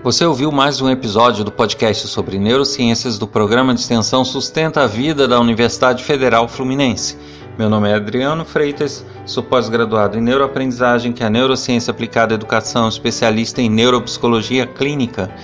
Você 0.05 0.27
ouviu 0.27 0.53
mais 0.53 0.83
um 0.83 0.91
episódio 0.91 1.43
do 1.43 1.51
podcast 1.51 2.07
sobre 2.09 2.39
neurociências 2.39 3.19
do 3.19 3.27
programa 3.27 3.73
de 3.73 3.81
extensão 3.81 4.23
Sustenta 4.23 4.83
a 4.83 4.87
Vida 4.87 5.27
da 5.27 5.41
Universidade 5.41 6.05
Federal 6.05 6.47
Fluminense. 6.47 7.17
Meu 7.59 7.71
nome 7.71 7.89
é 7.89 7.95
Adriano 7.95 8.45
Freitas, 8.45 9.03
sou 9.25 9.43
pós-graduado 9.43 10.19
em 10.19 10.21
neuroaprendizagem, 10.21 11.11
que 11.11 11.23
é 11.23 11.27
a 11.27 11.31
neurociência 11.31 11.91
aplicada 11.91 12.35
à 12.35 12.37
educação, 12.37 12.87
especialista 12.87 13.63
em 13.63 13.71
neuropsicologia 13.71 14.67
clínica. 14.67 15.35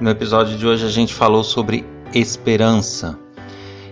No 0.00 0.10
episódio 0.10 0.58
de 0.58 0.66
hoje 0.66 0.84
a 0.84 0.90
gente 0.90 1.14
falou 1.14 1.44
sobre 1.44 1.86
esperança. 2.12 3.16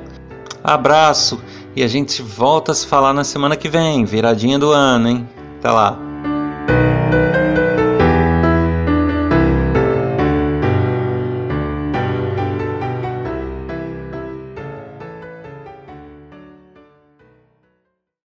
Abraço 0.64 1.40
e 1.76 1.84
a 1.84 1.88
gente 1.88 2.22
volta 2.22 2.72
a 2.72 2.76
se 2.76 2.88
falar 2.88 3.14
na 3.14 3.24
semana 3.24 3.56
que 3.56 3.70
vem, 3.70 4.06
viradinha 4.06 4.58
do 4.58 4.72
ano, 4.72 5.08
hein? 5.10 5.30
Até 5.60 5.72
lá! 5.72 6.07